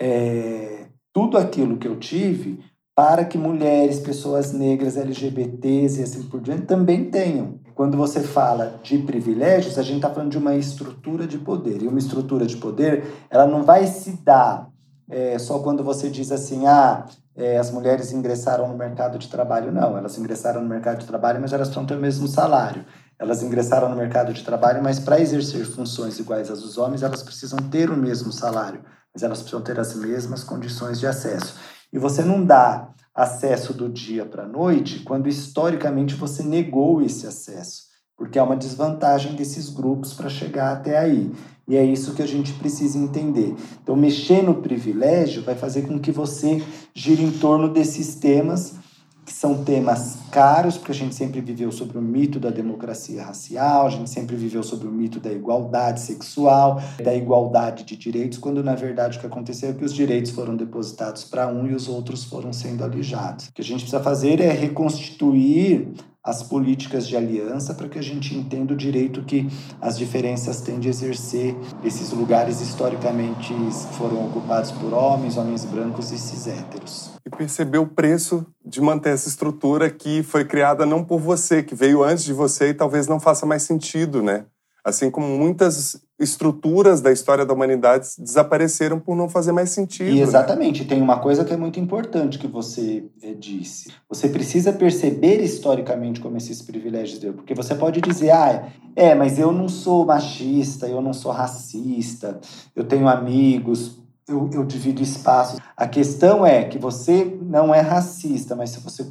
é, 0.00 0.88
tudo 1.12 1.38
aquilo 1.38 1.76
que 1.76 1.86
eu 1.86 1.98
tive 1.98 2.64
para 2.94 3.24
que 3.24 3.38
mulheres, 3.38 4.00
pessoas 4.00 4.52
negras, 4.52 4.96
LGBTs 4.96 6.00
e 6.00 6.02
assim 6.02 6.22
por 6.24 6.40
diante 6.40 6.66
também 6.66 7.10
tenham. 7.10 7.60
Quando 7.82 7.96
você 7.96 8.20
fala 8.20 8.78
de 8.80 8.96
privilégios, 8.98 9.76
a 9.76 9.82
gente 9.82 9.96
está 9.96 10.08
falando 10.08 10.30
de 10.30 10.38
uma 10.38 10.54
estrutura 10.54 11.26
de 11.26 11.36
poder. 11.36 11.82
E 11.82 11.88
uma 11.88 11.98
estrutura 11.98 12.46
de 12.46 12.56
poder, 12.56 13.26
ela 13.28 13.44
não 13.44 13.64
vai 13.64 13.88
se 13.88 14.22
dar 14.22 14.68
é, 15.10 15.36
só 15.36 15.58
quando 15.58 15.82
você 15.82 16.08
diz 16.08 16.30
assim, 16.30 16.64
ah, 16.64 17.04
é, 17.34 17.58
as 17.58 17.72
mulheres 17.72 18.12
ingressaram 18.12 18.68
no 18.68 18.76
mercado 18.78 19.18
de 19.18 19.26
trabalho. 19.26 19.72
Não, 19.72 19.98
elas 19.98 20.16
ingressaram 20.16 20.62
no 20.62 20.68
mercado 20.68 21.00
de 21.00 21.06
trabalho, 21.06 21.40
mas 21.40 21.52
elas 21.52 21.66
precisam 21.66 21.84
ter 21.84 21.96
o 21.96 22.00
mesmo 22.00 22.28
salário. 22.28 22.84
Elas 23.18 23.42
ingressaram 23.42 23.88
no 23.88 23.96
mercado 23.96 24.32
de 24.32 24.44
trabalho, 24.44 24.80
mas 24.80 25.00
para 25.00 25.20
exercer 25.20 25.66
funções 25.66 26.20
iguais 26.20 26.52
às 26.52 26.62
dos 26.62 26.78
homens, 26.78 27.02
elas 27.02 27.24
precisam 27.24 27.58
ter 27.68 27.90
o 27.90 27.96
mesmo 27.96 28.30
salário, 28.30 28.80
mas 29.12 29.24
elas 29.24 29.38
precisam 29.38 29.60
ter 29.60 29.80
as 29.80 29.92
mesmas 29.96 30.44
condições 30.44 31.00
de 31.00 31.08
acesso. 31.08 31.56
E 31.92 31.98
você 31.98 32.22
não 32.22 32.44
dá 32.44 32.90
acesso 33.14 33.74
do 33.74 33.88
dia 33.88 34.24
para 34.24 34.44
a 34.44 34.48
noite 34.48 35.00
quando 35.00 35.28
historicamente 35.28 36.14
você 36.14 36.42
negou 36.42 37.02
esse 37.02 37.26
acesso, 37.26 37.84
porque 38.16 38.38
há 38.38 38.44
uma 38.44 38.56
desvantagem 38.56 39.34
desses 39.34 39.68
grupos 39.68 40.14
para 40.14 40.28
chegar 40.28 40.72
até 40.72 40.98
aí. 40.98 41.30
E 41.68 41.76
é 41.76 41.84
isso 41.84 42.14
que 42.14 42.22
a 42.22 42.26
gente 42.26 42.52
precisa 42.54 42.98
entender. 42.98 43.54
Então, 43.82 43.94
mexer 43.94 44.42
no 44.42 44.56
privilégio 44.56 45.42
vai 45.42 45.54
fazer 45.54 45.82
com 45.82 45.98
que 45.98 46.10
você 46.10 46.62
gire 46.94 47.22
em 47.22 47.30
torno 47.30 47.68
desses 47.68 48.16
temas 48.16 48.81
que 49.24 49.32
são 49.32 49.62
temas 49.62 50.18
caros, 50.30 50.76
porque 50.76 50.92
a 50.92 50.94
gente 50.94 51.14
sempre 51.14 51.40
viveu 51.40 51.70
sobre 51.70 51.96
o 51.96 52.02
mito 52.02 52.40
da 52.40 52.50
democracia 52.50 53.24
racial, 53.24 53.86
a 53.86 53.90
gente 53.90 54.10
sempre 54.10 54.34
viveu 54.34 54.62
sobre 54.62 54.88
o 54.88 54.90
mito 54.90 55.20
da 55.20 55.32
igualdade 55.32 56.00
sexual, 56.00 56.82
da 57.02 57.14
igualdade 57.14 57.84
de 57.84 57.96
direitos, 57.96 58.38
quando 58.38 58.64
na 58.64 58.74
verdade 58.74 59.18
o 59.18 59.20
que 59.20 59.26
aconteceu 59.26 59.70
é 59.70 59.72
que 59.72 59.84
os 59.84 59.94
direitos 59.94 60.32
foram 60.32 60.56
depositados 60.56 61.24
para 61.24 61.46
um 61.46 61.66
e 61.66 61.74
os 61.74 61.88
outros 61.88 62.24
foram 62.24 62.52
sendo 62.52 62.84
alijados. 62.84 63.46
O 63.46 63.52
que 63.52 63.62
a 63.62 63.64
gente 63.64 63.80
precisa 63.80 64.02
fazer 64.02 64.40
é 64.40 64.50
reconstituir 64.50 65.88
as 66.24 66.42
políticas 66.42 67.08
de 67.08 67.16
aliança 67.16 67.74
para 67.74 67.88
que 67.88 67.98
a 67.98 68.02
gente 68.02 68.36
entenda 68.36 68.72
o 68.72 68.76
direito 68.76 69.22
que 69.22 69.48
as 69.80 69.98
diferenças 69.98 70.60
têm 70.60 70.78
de 70.78 70.88
exercer 70.88 71.56
esses 71.82 72.12
lugares 72.12 72.60
historicamente 72.60 73.52
foram 73.98 74.26
ocupados 74.26 74.70
por 74.70 74.92
homens, 74.92 75.36
homens 75.36 75.64
brancos 75.64 76.12
e 76.12 76.18
cis 76.18 76.46
héteros. 76.46 77.10
E 77.26 77.30
perceber 77.30 77.78
o 77.78 77.86
preço 77.86 78.46
de 78.64 78.80
manter 78.80 79.10
essa 79.10 79.28
estrutura 79.28 79.90
que 79.90 80.22
foi 80.22 80.44
criada 80.44 80.86
não 80.86 81.02
por 81.02 81.18
você, 81.18 81.62
que 81.62 81.74
veio 81.74 82.04
antes 82.04 82.24
de 82.24 82.32
você 82.32 82.68
e 82.68 82.74
talvez 82.74 83.08
não 83.08 83.18
faça 83.18 83.44
mais 83.44 83.64
sentido, 83.64 84.22
né? 84.22 84.44
Assim 84.84 85.10
como 85.10 85.26
muitas 85.38 86.00
estruturas 86.18 87.00
da 87.00 87.12
história 87.12 87.46
da 87.46 87.54
humanidade 87.54 88.08
desapareceram 88.18 88.98
por 88.98 89.16
não 89.16 89.28
fazer 89.28 89.52
mais 89.52 89.70
sentido. 89.70 90.10
E 90.10 90.16
né? 90.16 90.20
exatamente, 90.20 90.82
né? 90.82 90.88
tem 90.88 91.00
uma 91.00 91.18
coisa 91.20 91.44
que 91.44 91.52
é 91.52 91.56
muito 91.56 91.78
importante 91.78 92.38
que 92.38 92.46
você 92.46 93.04
é, 93.22 93.32
disse. 93.32 93.92
Você 94.08 94.28
precisa 94.28 94.72
perceber 94.72 95.40
historicamente 95.40 96.20
como 96.20 96.36
esses 96.36 96.62
privilégios 96.62 97.18
deu, 97.18 97.32
porque 97.32 97.54
você 97.54 97.74
pode 97.74 98.00
dizer, 98.00 98.30
ah, 98.30 98.68
é, 98.96 99.14
mas 99.14 99.38
eu 99.38 99.52
não 99.52 99.68
sou 99.68 100.04
machista, 100.04 100.88
eu 100.88 101.00
não 101.00 101.12
sou 101.12 101.32
racista, 101.32 102.40
eu 102.74 102.84
tenho 102.84 103.08
amigos, 103.08 103.98
eu, 104.28 104.48
eu 104.52 104.64
divido 104.64 105.02
espaços. 105.02 105.60
A 105.76 105.86
questão 105.86 106.46
é 106.46 106.64
que 106.64 106.78
você 106.78 107.24
não 107.42 107.74
é 107.74 107.80
racista, 107.80 108.54
mas 108.54 108.70
se 108.70 108.80
você 108.80 109.06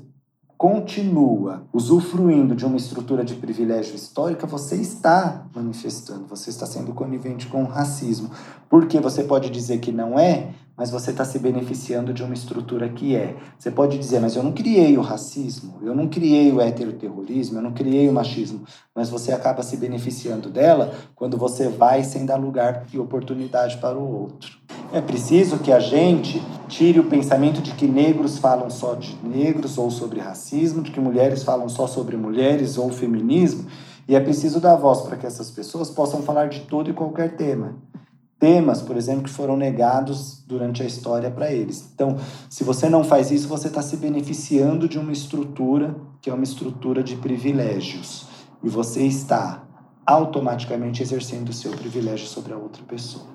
continua 0.61 1.63
usufruindo 1.73 2.55
de 2.55 2.63
uma 2.63 2.77
estrutura 2.77 3.25
de 3.25 3.33
privilégio 3.33 3.95
histórica, 3.95 4.45
você 4.45 4.75
está 4.75 5.47
manifestando, 5.55 6.27
você 6.27 6.51
está 6.51 6.67
sendo 6.67 6.93
conivente 6.93 7.47
com 7.47 7.63
o 7.63 7.67
racismo. 7.67 8.29
Porque 8.69 8.99
você 8.99 9.23
pode 9.23 9.49
dizer 9.49 9.79
que 9.79 9.91
não 9.91 10.19
é, 10.19 10.53
mas 10.77 10.91
você 10.91 11.09
está 11.09 11.25
se 11.25 11.39
beneficiando 11.39 12.13
de 12.13 12.21
uma 12.21 12.35
estrutura 12.35 12.87
que 12.89 13.15
é. 13.15 13.35
Você 13.57 13.71
pode 13.71 13.97
dizer, 13.97 14.19
mas 14.19 14.35
eu 14.35 14.43
não 14.43 14.51
criei 14.51 14.95
o 14.99 15.01
racismo, 15.01 15.79
eu 15.81 15.95
não 15.95 16.07
criei 16.07 16.51
o 16.51 16.61
heteroterrorismo, 16.61 17.57
eu 17.57 17.63
não 17.63 17.71
criei 17.71 18.07
o 18.07 18.13
machismo, 18.13 18.61
mas 18.93 19.09
você 19.09 19.31
acaba 19.31 19.63
se 19.63 19.75
beneficiando 19.77 20.47
dela 20.47 20.93
quando 21.15 21.37
você 21.37 21.69
vai 21.69 22.03
sem 22.03 22.23
dar 22.23 22.35
lugar 22.35 22.85
e 22.93 22.99
oportunidade 22.99 23.77
para 23.77 23.97
o 23.97 24.21
outro. 24.21 24.59
É 24.93 24.99
preciso 24.99 25.59
que 25.59 25.71
a 25.71 25.79
gente 25.79 26.43
tire 26.67 26.99
o 26.99 27.05
pensamento 27.05 27.61
de 27.61 27.71
que 27.71 27.87
negros 27.87 28.37
falam 28.37 28.69
só 28.69 28.93
de 28.93 29.15
negros 29.23 29.77
ou 29.77 29.89
sobre 29.89 30.19
racismo, 30.19 30.81
de 30.81 30.91
que 30.91 30.99
mulheres 30.99 31.43
falam 31.43 31.69
só 31.69 31.87
sobre 31.87 32.17
mulheres 32.17 32.77
ou 32.77 32.89
feminismo, 32.89 33.67
e 34.05 34.15
é 34.15 34.19
preciso 34.19 34.59
dar 34.59 34.75
voz 34.75 35.01
para 35.01 35.15
que 35.15 35.25
essas 35.25 35.49
pessoas 35.49 35.89
possam 35.89 36.21
falar 36.21 36.49
de 36.49 36.61
todo 36.61 36.89
e 36.89 36.93
qualquer 36.93 37.37
tema. 37.37 37.75
Temas, 38.37 38.81
por 38.81 38.97
exemplo, 38.97 39.23
que 39.23 39.29
foram 39.29 39.55
negados 39.55 40.43
durante 40.45 40.83
a 40.83 40.85
história 40.85 41.31
para 41.31 41.53
eles. 41.53 41.89
Então, 41.93 42.17
se 42.49 42.63
você 42.63 42.89
não 42.89 43.03
faz 43.03 43.31
isso, 43.31 43.47
você 43.47 43.67
está 43.67 43.81
se 43.81 43.95
beneficiando 43.95 44.89
de 44.89 44.99
uma 44.99 45.13
estrutura 45.13 45.95
que 46.21 46.29
é 46.29 46.33
uma 46.33 46.43
estrutura 46.43 47.01
de 47.01 47.15
privilégios. 47.15 48.25
E 48.61 48.67
você 48.67 49.03
está 49.03 49.63
automaticamente 50.05 51.01
exercendo 51.01 51.49
o 51.49 51.53
seu 51.53 51.71
privilégio 51.71 52.27
sobre 52.27 52.51
a 52.51 52.57
outra 52.57 52.83
pessoa. 52.83 53.31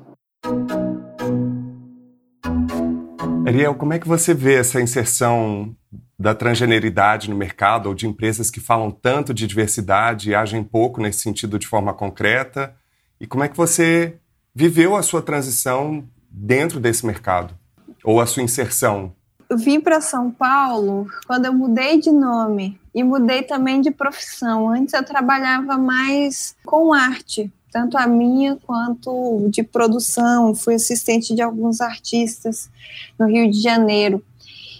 Ariel, 3.46 3.76
como 3.76 3.92
é 3.92 3.98
que 4.00 4.08
você 4.08 4.34
vê 4.34 4.54
essa 4.54 4.80
inserção 4.80 5.72
da 6.18 6.34
transgeneridade 6.34 7.30
no 7.30 7.36
mercado 7.36 7.86
ou 7.86 7.94
de 7.94 8.04
empresas 8.04 8.50
que 8.50 8.58
falam 8.58 8.90
tanto 8.90 9.32
de 9.32 9.46
diversidade 9.46 10.30
e 10.30 10.34
agem 10.34 10.64
pouco 10.64 11.00
nesse 11.00 11.20
sentido 11.20 11.56
de 11.56 11.68
forma 11.68 11.94
concreta? 11.94 12.74
E 13.20 13.26
como 13.26 13.44
é 13.44 13.48
que 13.48 13.56
você 13.56 14.16
viveu 14.52 14.96
a 14.96 15.02
sua 15.02 15.22
transição 15.22 16.04
dentro 16.28 16.80
desse 16.80 17.06
mercado 17.06 17.54
ou 18.02 18.20
a 18.20 18.26
sua 18.26 18.42
inserção? 18.42 19.14
Eu 19.48 19.56
vim 19.56 19.80
para 19.80 20.00
São 20.00 20.28
Paulo 20.28 21.06
quando 21.24 21.44
eu 21.44 21.52
mudei 21.52 22.00
de 22.00 22.10
nome 22.10 22.80
e 22.92 23.04
mudei 23.04 23.44
também 23.44 23.80
de 23.80 23.92
profissão. 23.92 24.68
Antes 24.68 24.92
eu 24.92 25.04
trabalhava 25.04 25.78
mais 25.78 26.56
com 26.64 26.92
arte, 26.92 27.48
tanto 27.76 27.98
a 27.98 28.06
minha 28.06 28.56
quanto 28.56 29.50
de 29.50 29.62
produção. 29.62 30.54
Fui 30.54 30.76
assistente 30.76 31.34
de 31.34 31.42
alguns 31.42 31.82
artistas 31.82 32.70
no 33.18 33.26
Rio 33.26 33.50
de 33.50 33.60
Janeiro. 33.60 34.24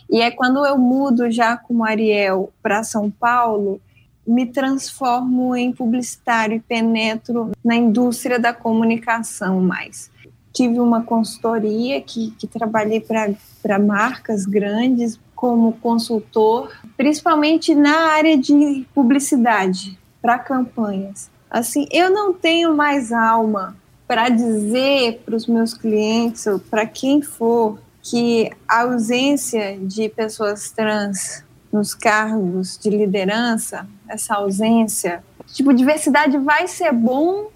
E 0.09 0.23
é 0.23 0.31
quando 0.31 0.65
eu 0.65 0.79
mudo 0.79 1.31
já 1.31 1.59
como 1.59 1.85
Ariel 1.85 2.51
para 2.63 2.83
São 2.83 3.11
Paulo, 3.11 3.79
me 4.27 4.47
transformo 4.47 5.55
em 5.55 5.73
publicitário 5.73 6.57
e 6.57 6.61
penetro 6.61 7.51
na 7.63 7.77
indústria 7.77 8.39
da 8.39 8.55
comunicação 8.55 9.61
mais. 9.61 10.11
Tive 10.51 10.81
uma 10.81 11.03
consultoria 11.03 12.01
que, 12.01 12.31
que 12.39 12.47
trabalhei 12.47 13.05
para 13.63 13.79
marcas 13.79 14.47
grandes 14.47 15.21
como 15.35 15.75
consultor, 15.75 16.73
principalmente 16.97 17.75
na 17.75 18.13
área 18.13 18.39
de 18.39 18.87
publicidade, 18.95 19.99
para 20.23 20.39
campanhas. 20.39 21.36
Assim, 21.51 21.87
eu 21.91 22.11
não 22.11 22.33
tenho 22.33 22.75
mais 22.75 23.13
alma 23.13 23.77
para 24.07 24.29
dizer 24.29 25.23
para 25.25 25.35
os 25.35 25.47
meus 25.47 25.75
clientes 25.75 26.47
ou 26.47 26.59
para 26.59 26.87
quem 26.87 27.23
for 27.23 27.79
que 28.03 28.51
a 28.69 28.83
ausência 28.83 29.77
de 29.81 30.09
pessoas 30.09 30.71
trans 30.71 31.45
nos 31.73 31.95
cargos 31.95 32.79
de 32.79 32.89
liderança, 32.89 33.87
essa 34.09 34.35
ausência, 34.37 35.25
tipo, 35.47 35.75
diversidade 35.75 36.39
vai 36.39 36.69
ser 36.69 36.93
bom 36.93 37.51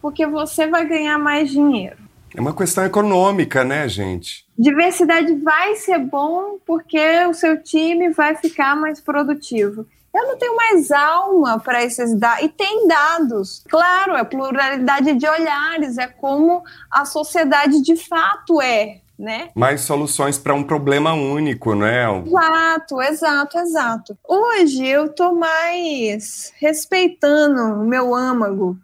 porque 0.00 0.26
você 0.26 0.66
vai 0.66 0.86
ganhar 0.86 1.18
mais 1.18 1.50
dinheiro. 1.50 1.96
É 2.34 2.40
uma 2.40 2.56
questão 2.56 2.84
econômica, 2.84 3.62
né, 3.62 3.86
gente? 3.88 4.46
Diversidade 4.58 5.34
vai 5.36 5.76
ser 5.76 5.98
bom 5.98 6.58
porque 6.66 7.26
o 7.26 7.34
seu 7.34 7.62
time 7.62 8.10
vai 8.10 8.34
ficar 8.34 8.74
mais 8.74 9.00
produtivo. 9.00 9.86
Eu 10.14 10.28
não 10.28 10.36
tenho 10.36 10.54
mais 10.54 10.90
alma 10.90 11.58
para 11.58 11.82
esses 11.82 12.14
dados. 12.14 12.44
E 12.44 12.48
tem 12.48 12.86
dados. 12.86 13.64
Claro, 13.68 14.14
é 14.14 14.22
pluralidade 14.22 15.14
de 15.14 15.26
olhares, 15.26 15.96
é 15.96 16.06
como 16.06 16.62
a 16.90 17.04
sociedade 17.04 17.80
de 17.82 17.96
fato 17.96 18.60
é. 18.60 19.00
Né? 19.18 19.50
Mais 19.54 19.82
soluções 19.82 20.36
para 20.36 20.52
um 20.52 20.64
problema 20.64 21.12
único, 21.12 21.74
né? 21.74 22.06
Exato, 22.26 23.00
exato, 23.00 23.58
exato. 23.58 24.18
Hoje 24.26 24.84
eu 24.84 25.06
estou 25.06 25.32
mais 25.32 26.52
respeitando 26.58 27.80
o 27.80 27.84
meu 27.84 28.14
âmago 28.14 28.76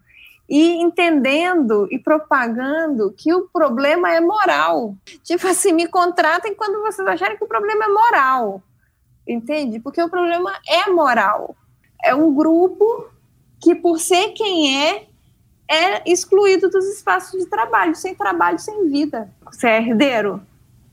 e 0.49 0.81
entendendo 0.81 1.89
e 1.91 1.99
propagando 1.99 3.13
que 3.17 3.35
o 3.35 3.49
problema 3.53 4.15
é 4.15 4.21
moral. 4.21 4.95
Tipo 5.25 5.49
assim, 5.49 5.73
me 5.73 5.89
contratem 5.89 6.55
quando 6.55 6.83
vocês 6.83 7.07
acharem 7.09 7.37
que 7.37 7.45
o 7.45 7.49
problema 7.49 7.87
é 7.87 7.89
moral 7.89 8.63
entende? 9.29 9.79
Porque 9.79 10.03
o 10.03 10.09
problema 10.09 10.53
é 10.67 10.91
moral. 10.91 11.55
É 12.03 12.15
um 12.15 12.35
grupo 12.35 13.07
que, 13.61 13.75
por 13.75 13.99
ser 13.99 14.29
quem 14.31 14.85
é, 14.85 15.07
é 15.69 16.11
excluído 16.11 16.71
dos 16.71 16.87
espaços 16.87 17.39
de 17.39 17.47
trabalho. 17.47 17.95
Sem 17.95 18.15
trabalho, 18.15 18.59
sem 18.59 18.89
vida. 18.89 19.31
Você 19.45 19.69
é 19.69 19.83
herdeiro? 19.83 20.41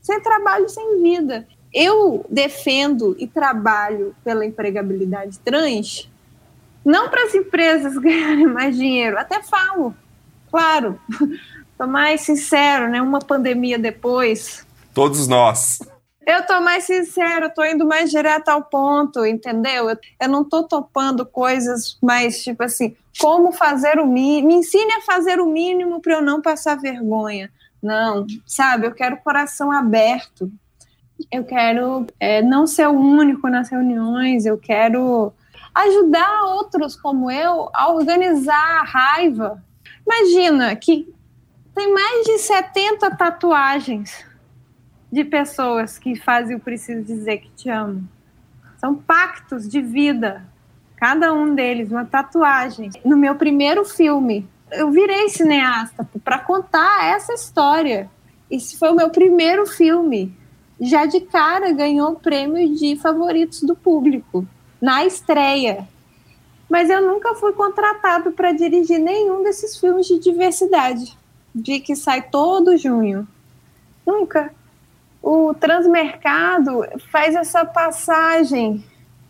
Sem 0.02 0.20
trabalho, 0.20 0.68
sem 0.68 1.02
vida. 1.02 1.46
Eu 1.72 2.24
defendo 2.28 3.16
e 3.18 3.26
trabalho 3.26 4.14
pela 4.22 4.44
empregabilidade 4.44 5.38
trans, 5.40 6.10
não 6.84 7.08
para 7.08 7.24
as 7.24 7.34
empresas 7.34 7.96
ganharem 7.98 8.46
mais 8.46 8.76
dinheiro, 8.76 9.18
até 9.18 9.42
falo, 9.42 9.94
claro. 10.50 11.00
Estou 11.76 11.86
mais 11.86 12.22
sincero, 12.22 12.88
né? 12.88 13.02
Uma 13.02 13.18
pandemia 13.18 13.78
depois. 13.78 14.66
Todos 14.94 15.28
nós. 15.28 15.78
Eu 16.26 16.44
tô 16.44 16.60
mais 16.60 16.82
sincera, 16.82 17.48
tô 17.48 17.64
indo 17.64 17.86
mais 17.86 18.10
direto 18.10 18.48
ao 18.48 18.64
ponto, 18.64 19.24
entendeu? 19.24 19.88
Eu, 19.88 19.96
eu 20.20 20.28
não 20.28 20.42
tô 20.42 20.64
topando 20.64 21.24
coisas 21.24 21.96
mais 22.02 22.42
tipo 22.42 22.64
assim, 22.64 22.96
como 23.20 23.52
fazer 23.52 24.00
o 24.00 24.06
mínimo, 24.06 24.48
me 24.48 24.54
ensine 24.54 24.92
a 24.94 25.02
fazer 25.02 25.40
o 25.40 25.46
mínimo 25.46 26.00
para 26.02 26.14
eu 26.14 26.22
não 26.22 26.42
passar 26.42 26.80
vergonha. 26.80 27.48
Não, 27.80 28.26
sabe? 28.44 28.88
Eu 28.88 28.92
quero 28.92 29.18
coração 29.18 29.70
aberto. 29.70 30.50
Eu 31.30 31.44
quero 31.44 32.06
é, 32.18 32.42
não 32.42 32.66
ser 32.66 32.88
o 32.88 32.98
único 32.98 33.48
nas 33.48 33.68
reuniões, 33.68 34.44
eu 34.44 34.58
quero 34.58 35.32
ajudar 35.72 36.42
outros 36.56 36.96
como 36.96 37.30
eu 37.30 37.70
a 37.72 37.88
organizar 37.92 38.80
a 38.80 38.84
raiva. 38.84 39.62
Imagina 40.04 40.74
que 40.74 41.08
tem 41.72 41.92
mais 41.92 42.26
de 42.26 42.38
70 42.38 43.16
tatuagens 43.16 44.26
de 45.16 45.24
pessoas 45.24 45.98
que 45.98 46.14
fazem 46.14 46.56
o 46.56 46.60
preciso 46.60 47.02
dizer 47.02 47.38
que 47.38 47.48
te 47.56 47.70
amo. 47.70 48.06
São 48.76 48.94
pactos 48.94 49.66
de 49.66 49.80
vida, 49.80 50.44
cada 50.94 51.32
um 51.32 51.54
deles, 51.54 51.90
uma 51.90 52.04
tatuagem. 52.04 52.90
No 53.02 53.16
meu 53.16 53.34
primeiro 53.34 53.82
filme, 53.82 54.46
eu 54.70 54.90
virei 54.90 55.30
cineasta 55.30 56.06
para 56.22 56.38
contar 56.38 57.06
essa 57.06 57.32
história. 57.32 58.10
Esse 58.50 58.78
foi 58.78 58.90
o 58.90 58.94
meu 58.94 59.08
primeiro 59.08 59.66
filme. 59.66 60.36
Já 60.78 61.06
de 61.06 61.22
cara 61.22 61.72
ganhou 61.72 62.10
o 62.12 62.20
prêmio 62.20 62.76
de 62.76 62.96
favoritos 62.96 63.62
do 63.62 63.74
público 63.74 64.46
na 64.78 65.06
estreia. 65.06 65.88
Mas 66.68 66.90
eu 66.90 67.00
nunca 67.00 67.34
fui 67.36 67.54
contratado 67.54 68.32
para 68.32 68.52
dirigir 68.52 68.98
nenhum 68.98 69.42
desses 69.42 69.78
filmes 69.80 70.06
de 70.06 70.18
diversidade, 70.18 71.16
de 71.54 71.80
que 71.80 71.96
sai 71.96 72.20
todo 72.28 72.76
junho. 72.76 73.26
Nunca 74.06 74.52
o 75.28 75.52
transmercado 75.52 76.84
faz 77.10 77.34
essa 77.34 77.64
passagem 77.64 78.84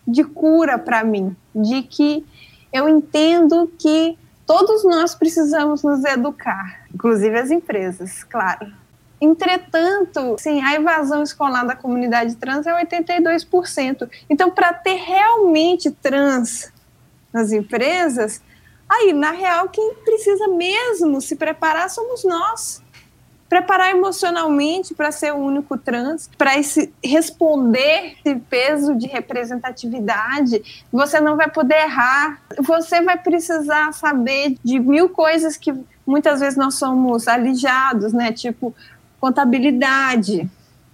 de 0.07 0.23
cura 0.23 0.79
para 0.79 1.03
mim, 1.03 1.35
de 1.55 1.83
que 1.85 2.23
eu 2.71 2.87
entendo 2.87 3.73
que 3.79 4.19
todos 4.45 4.85
nós 4.85 5.15
precisamos 5.15 5.83
nos 5.83 6.05
educar, 6.05 6.87
inclusive 6.95 7.39
as 7.39 7.51
empresas, 7.51 8.23
claro. 8.25 8.71
Entretanto, 9.19 10.37
sim, 10.39 10.61
a 10.63 10.75
evasão 10.75 11.23
escolar 11.23 11.65
da 11.65 11.75
comunidade 11.75 12.37
trans 12.37 12.67
é 12.67 12.85
82%. 12.85 14.07
Então, 14.29 14.51
para 14.51 14.75
ter 14.75 14.97
realmente 14.97 15.91
trans 15.91 16.71
nas 17.33 17.53
empresas, 17.53 18.43
aí, 18.87 19.15
na 19.15 19.31
real, 19.31 19.71
quem 19.71 19.95
precisa 20.05 20.47
mesmo 20.49 21.23
se 21.23 21.37
preparar 21.37 21.89
somos 21.89 22.23
nós 22.23 22.85
preparar 23.49 23.91
emocionalmente 23.91 24.95
para 24.95 25.13
ser 25.13 25.33
o 25.33 25.37
único 25.37 25.79
trans, 25.79 26.29
para 26.37 26.59
esse 26.59 26.93
responder 27.03 28.17
esse 28.25 28.37
peso 28.41 28.95
de 28.97 29.07
representatividade, 29.07 30.85
você 30.93 31.21
não 31.21 31.37
vai 31.37 31.49
poder 31.51 31.77
errar. 31.77 32.41
Você 32.61 33.01
vai 33.03 33.17
precisar 33.17 33.93
saber 33.93 34.57
de 34.65 34.79
mil 34.79 35.09
coisas 35.09 35.57
que 35.57 35.73
muitas 36.07 36.41
vezes 36.41 36.57
nós 36.57 36.75
somos 36.75 37.29
alijados, 37.29 38.13
né? 38.13 38.33
Tipo 38.33 38.75
contabilidade, 39.21 40.49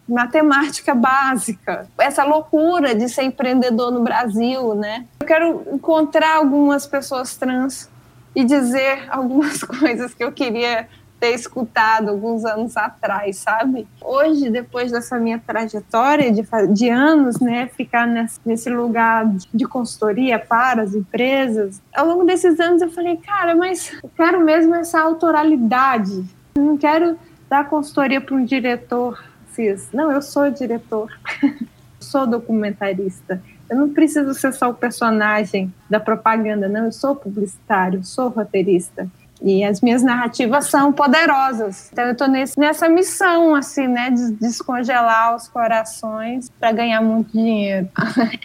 matemática 0.09 0.95
básica, 0.95 1.87
essa 1.99 2.25
loucura 2.25 2.95
de 2.95 3.09
ser 3.09 3.25
empreendedor 3.25 3.91
no 3.91 4.03
Brasil, 4.03 4.75
né? 4.75 5.07
Eu 5.21 5.27
quero 5.27 5.63
encontrar 5.73 6.37
algumas 6.37 6.87
pessoas 6.87 7.37
trans 7.37 7.91
e 8.35 8.45
dizer 8.45 9.07
algumas 9.11 9.63
coisas 9.65 10.15
que 10.15 10.23
eu 10.23 10.33
queria 10.33 10.89
ter 11.23 11.37
escutado 11.37 12.09
alguns 12.09 12.45
anos 12.45 12.77
atrás, 12.77 13.37
sabe? 13.37 13.87
Hoje, 14.01 14.51
depois 14.51 14.91
dessa 14.91 15.21
minha 15.21 15.39
trajetória 15.39 16.33
de, 16.33 16.43
de 16.75 16.89
anos, 16.89 17.39
né, 17.39 17.69
ficar 17.69 18.09
nesse, 18.09 18.41
nesse 18.45 18.69
lugar 18.69 19.33
de 19.55 19.65
consultoria 19.65 20.37
para 20.41 20.83
as 20.83 20.97
empresas, 20.97 21.81
ao 21.95 22.09
longo 22.09 22.25
desses 22.25 22.59
anos 22.59 22.83
eu 22.83 22.91
falei, 22.91 23.19
cara, 23.19 23.55
mas 23.55 23.93
eu 24.03 24.11
quero 24.17 24.41
mesmo 24.41 24.75
essa 24.75 25.01
autoralidade. 25.01 26.25
Eu 26.57 26.63
não 26.63 26.77
quero 26.77 27.17
dar 27.49 27.69
consultoria 27.69 28.21
para 28.21 28.35
um 28.35 28.45
diretor 28.45 29.25
cis. 29.53 29.91
Não, 29.93 30.11
eu 30.11 30.21
sou 30.21 30.51
diretor. 30.51 31.09
sou 32.01 32.27
documentarista. 32.27 33.41
Eu 33.71 33.77
não 33.77 33.91
preciso 33.91 34.35
ser 34.35 34.53
só 34.53 34.71
o 34.71 34.75
personagem 34.75 35.73
da 35.89 36.01
propaganda, 36.01 36.69
não. 36.69 36.87
Eu 36.87 36.93
sou 36.93 37.15
publicitário, 37.15 38.03
sou 38.03 38.29
roteirista. 38.29 39.09
E 39.45 39.65
as 39.65 39.81
minhas 39.81 40.03
narrativas 40.03 40.67
são 40.67 40.93
poderosas. 40.93 41.91
Então 41.93 42.05
eu 42.05 42.13
estou 42.13 42.29
nessa 42.29 42.89
missão, 42.89 43.55
assim, 43.55 43.89
né, 43.89 44.11
de 44.11 44.33
descongelar 44.33 45.35
os 45.35 45.49
corações 45.49 46.49
para 46.61 46.71
ganhar 46.71 47.01
muito 47.01 47.33
dinheiro. 47.33 47.89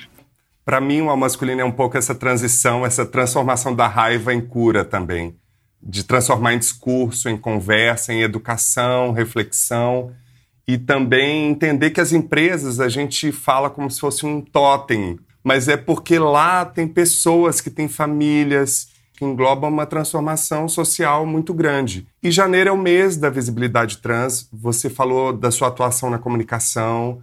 para 0.65 0.81
mim, 0.81 1.01
o 1.01 1.15
masculino 1.15 1.62
é 1.62 1.65
um 1.65 1.71
pouco 1.71 1.97
essa 1.97 2.15
transição, 2.15 2.86
essa 2.86 3.05
transformação 3.05 3.75
da 3.75 3.88
raiva 3.88 4.33
em 4.33 4.41
cura 4.41 4.83
também. 4.83 5.36
De 5.81 6.03
transformar 6.03 6.55
em 6.55 6.60
discurso, 6.60 7.29
em 7.29 7.38
conversa, 7.38 8.12
em 8.12 8.21
educação, 8.21 9.12
reflexão. 9.12 10.12
E 10.67 10.77
também 10.77 11.49
entender 11.49 11.91
que 11.91 12.01
as 12.01 12.12
empresas 12.12 12.79
a 12.79 12.89
gente 12.89 13.31
fala 13.31 13.69
como 13.69 13.89
se 13.89 13.99
fosse 13.99 14.25
um 14.25 14.41
totem, 14.41 15.17
mas 15.43 15.69
é 15.69 15.77
porque 15.77 16.19
lá 16.19 16.65
tem 16.65 16.86
pessoas 16.86 17.62
que 17.62 17.69
têm 17.69 17.88
famílias, 17.88 18.89
que 19.17 19.25
engloba 19.25 19.67
uma 19.67 19.88
transformação 19.88 20.69
social 20.69 21.25
muito 21.25 21.51
grande. 21.51 22.08
E 22.21 22.30
janeiro 22.30 22.69
é 22.69 22.71
o 22.71 22.77
mês 22.77 23.17
da 23.17 23.32
visibilidade 23.32 23.97
trans. 23.97 24.47
Você 24.53 24.91
falou 24.91 25.34
da 25.34 25.49
sua 25.49 25.69
atuação 25.69 26.12
na 26.12 26.19
comunicação, 26.19 27.19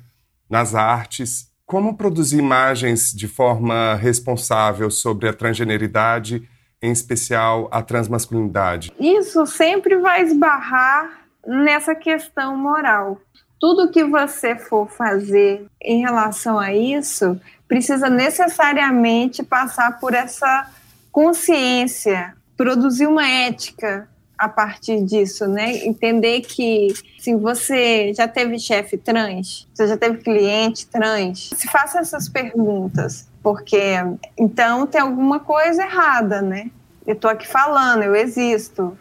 nas 0.50 0.74
artes. 0.74 1.48
Como 1.64 1.96
produzir 1.96 2.38
imagens 2.38 3.12
de 3.14 3.28
forma 3.28 3.94
responsável 3.94 4.90
sobre 4.90 5.28
a 5.28 5.32
transgeneridade, 5.32 6.46
em 6.82 6.90
especial 6.90 7.68
a 7.70 7.80
transmasculinidade? 7.80 8.92
Isso 8.98 9.46
sempre 9.46 9.96
vai 9.96 10.22
esbarrar 10.22 11.28
nessa 11.46 11.94
questão 11.94 12.56
moral. 12.56 13.20
Tudo 13.60 13.90
que 13.90 14.04
você 14.04 14.56
for 14.56 14.90
fazer 14.90 15.64
em 15.80 16.00
relação 16.00 16.58
a 16.58 16.74
isso 16.74 17.40
precisa 17.68 18.10
necessariamente 18.10 19.44
passar 19.44 20.00
por 20.00 20.12
essa 20.12 20.68
consciência, 21.14 22.34
produzir 22.56 23.06
uma 23.06 23.24
ética 23.24 24.08
a 24.36 24.48
partir 24.48 25.00
disso, 25.04 25.46
né? 25.46 25.86
Entender 25.86 26.40
que 26.40 26.88
se 27.20 27.36
você 27.36 28.12
já 28.12 28.26
teve 28.26 28.58
chefe 28.58 28.98
trans, 28.98 29.68
você 29.72 29.86
já 29.86 29.96
teve 29.96 30.18
cliente 30.18 30.88
trans, 30.88 31.50
se 31.54 31.68
faça 31.68 32.00
essas 32.00 32.28
perguntas, 32.28 33.28
porque 33.40 33.94
então 34.36 34.88
tem 34.88 35.00
alguma 35.00 35.38
coisa 35.38 35.84
errada, 35.84 36.42
né? 36.42 36.68
Eu 37.06 37.14
tô 37.14 37.28
aqui 37.28 37.46
falando, 37.46 38.02
eu 38.02 38.16
existo. 38.16 38.98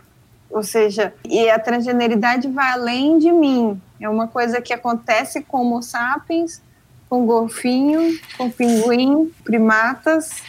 Ou 0.51 0.61
seja, 0.61 1.15
e 1.27 1.49
a 1.49 1.57
transgeneridade 1.57 2.47
vai 2.47 2.73
além 2.73 3.17
de 3.17 3.31
mim. 3.31 3.81
É 3.99 4.07
uma 4.07 4.27
coisa 4.27 4.61
que 4.61 4.71
acontece 4.71 5.41
com 5.41 5.61
Homo 5.61 5.81
sapiens, 5.81 6.61
com 7.09 7.25
golfinho, 7.25 8.19
com 8.37 8.51
pinguim, 8.51 9.33
primatas. 9.43 10.43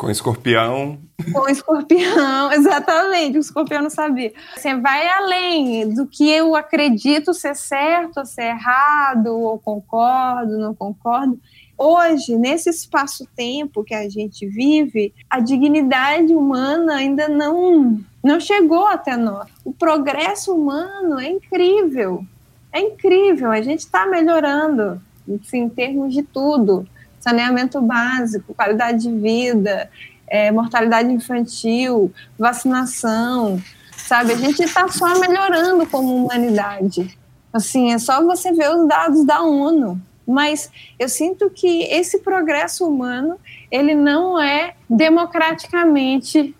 Com 0.00 0.10
escorpião. 0.10 0.98
Com 1.30 1.46
escorpião, 1.46 2.50
exatamente. 2.56 3.36
O 3.36 3.40
escorpião 3.42 3.82
não 3.82 3.90
sabia. 3.90 4.32
Você 4.56 4.74
vai 4.74 5.06
além 5.06 5.92
do 5.92 6.06
que 6.06 6.26
eu 6.26 6.56
acredito 6.56 7.34
ser 7.34 7.54
certo 7.54 8.20
ou 8.20 8.24
ser 8.24 8.44
errado, 8.44 9.26
ou 9.26 9.58
concordo, 9.58 10.56
não 10.56 10.74
concordo. 10.74 11.38
Hoje, 11.76 12.34
nesse 12.34 12.70
espaço-tempo 12.70 13.84
que 13.84 13.92
a 13.92 14.08
gente 14.08 14.46
vive, 14.46 15.12
a 15.28 15.38
dignidade 15.38 16.34
humana 16.34 16.94
ainda 16.94 17.28
não, 17.28 18.00
não 18.24 18.40
chegou 18.40 18.86
até 18.86 19.18
nós. 19.18 19.50
O 19.62 19.70
progresso 19.70 20.54
humano 20.54 21.20
é 21.20 21.28
incrível. 21.28 22.24
É 22.72 22.80
incrível. 22.80 23.50
A 23.50 23.60
gente 23.60 23.80
está 23.80 24.06
melhorando 24.06 24.98
assim, 25.44 25.58
em 25.58 25.68
termos 25.68 26.14
de 26.14 26.22
tudo. 26.22 26.88
Saneamento 27.20 27.80
básico, 27.80 28.54
qualidade 28.54 29.02
de 29.02 29.12
vida, 29.12 29.88
é, 30.26 30.50
mortalidade 30.50 31.12
infantil, 31.12 32.12
vacinação, 32.38 33.62
sabe? 33.96 34.32
A 34.32 34.36
gente 34.36 34.62
está 34.62 34.88
só 34.88 35.20
melhorando 35.20 35.86
como 35.86 36.16
humanidade. 36.16 37.16
Assim, 37.52 37.92
é 37.92 37.98
só 37.98 38.24
você 38.24 38.52
ver 38.52 38.70
os 38.70 38.88
dados 38.88 39.24
da 39.24 39.42
ONU 39.42 40.00
mas 40.30 40.70
eu 40.98 41.08
sinto 41.08 41.50
que 41.50 41.82
esse 41.84 42.20
progresso 42.20 42.86
humano 42.86 43.36
ele 43.70 43.94
não 43.94 44.40
é 44.40 44.74
democraticamente 44.88 46.54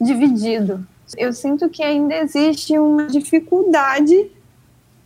dividido. 0.00 0.86
Eu 1.16 1.32
sinto 1.32 1.68
que 1.68 1.82
ainda 1.82 2.14
existe 2.14 2.78
uma 2.78 3.06
dificuldade 3.06 4.30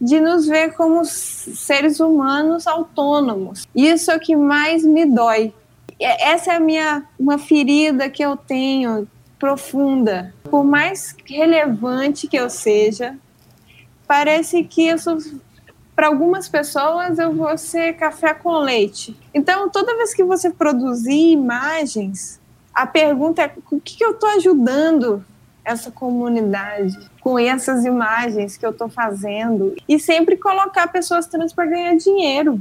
de 0.01 0.19
nos 0.21 0.47
ver 0.47 0.75
como 0.75 1.05
seres 1.05 2.01
humanos 2.01 2.67
autônomos. 2.67 3.67
Isso 3.75 4.11
é 4.11 4.17
o 4.17 4.21
que 4.21 4.35
mais 4.35 4.85
me 4.85 5.05
dói. 5.05 5.53
Essa 5.99 6.55
é 6.55 6.57
a 6.57 6.61
minha 6.61 7.05
uma 7.19 7.37
ferida 7.37 8.09
que 8.09 8.25
eu 8.25 8.37
tenho 8.37 9.07
profunda. 9.39 10.33
Por 10.45 10.65
mais 10.65 11.15
relevante 11.27 12.27
que 12.27 12.37
eu 12.37 12.49
seja, 12.49 13.17
parece 14.07 14.65
que 14.65 14.87
eu 14.89 14.99
sou 14.99 15.19
para 15.95 16.07
algumas 16.07 16.49
pessoas 16.49 17.19
eu 17.19 17.31
vou 17.31 17.59
ser 17.59 17.93
café 17.93 18.33
com 18.33 18.57
leite. 18.61 19.15
Então, 19.35 19.69
toda 19.69 19.97
vez 19.99 20.15
que 20.15 20.25
você 20.25 20.49
produzir 20.49 21.33
imagens, 21.33 22.41
a 22.73 22.87
pergunta 22.87 23.43
é 23.43 23.53
o 23.71 23.79
que, 23.79 23.99
que 23.99 24.05
eu 24.05 24.13
estou 24.13 24.31
ajudando 24.31 25.23
essa 25.71 25.91
comunidade 25.91 26.99
com 27.21 27.39
essas 27.39 27.85
imagens 27.85 28.57
que 28.57 28.65
eu 28.65 28.71
estou 28.71 28.89
fazendo 28.89 29.75
e 29.89 29.99
sempre 29.99 30.37
colocar 30.37 30.89
pessoas 30.89 31.27
trans 31.27 31.53
para 31.53 31.67
ganhar 31.67 31.97
dinheiro. 31.97 32.61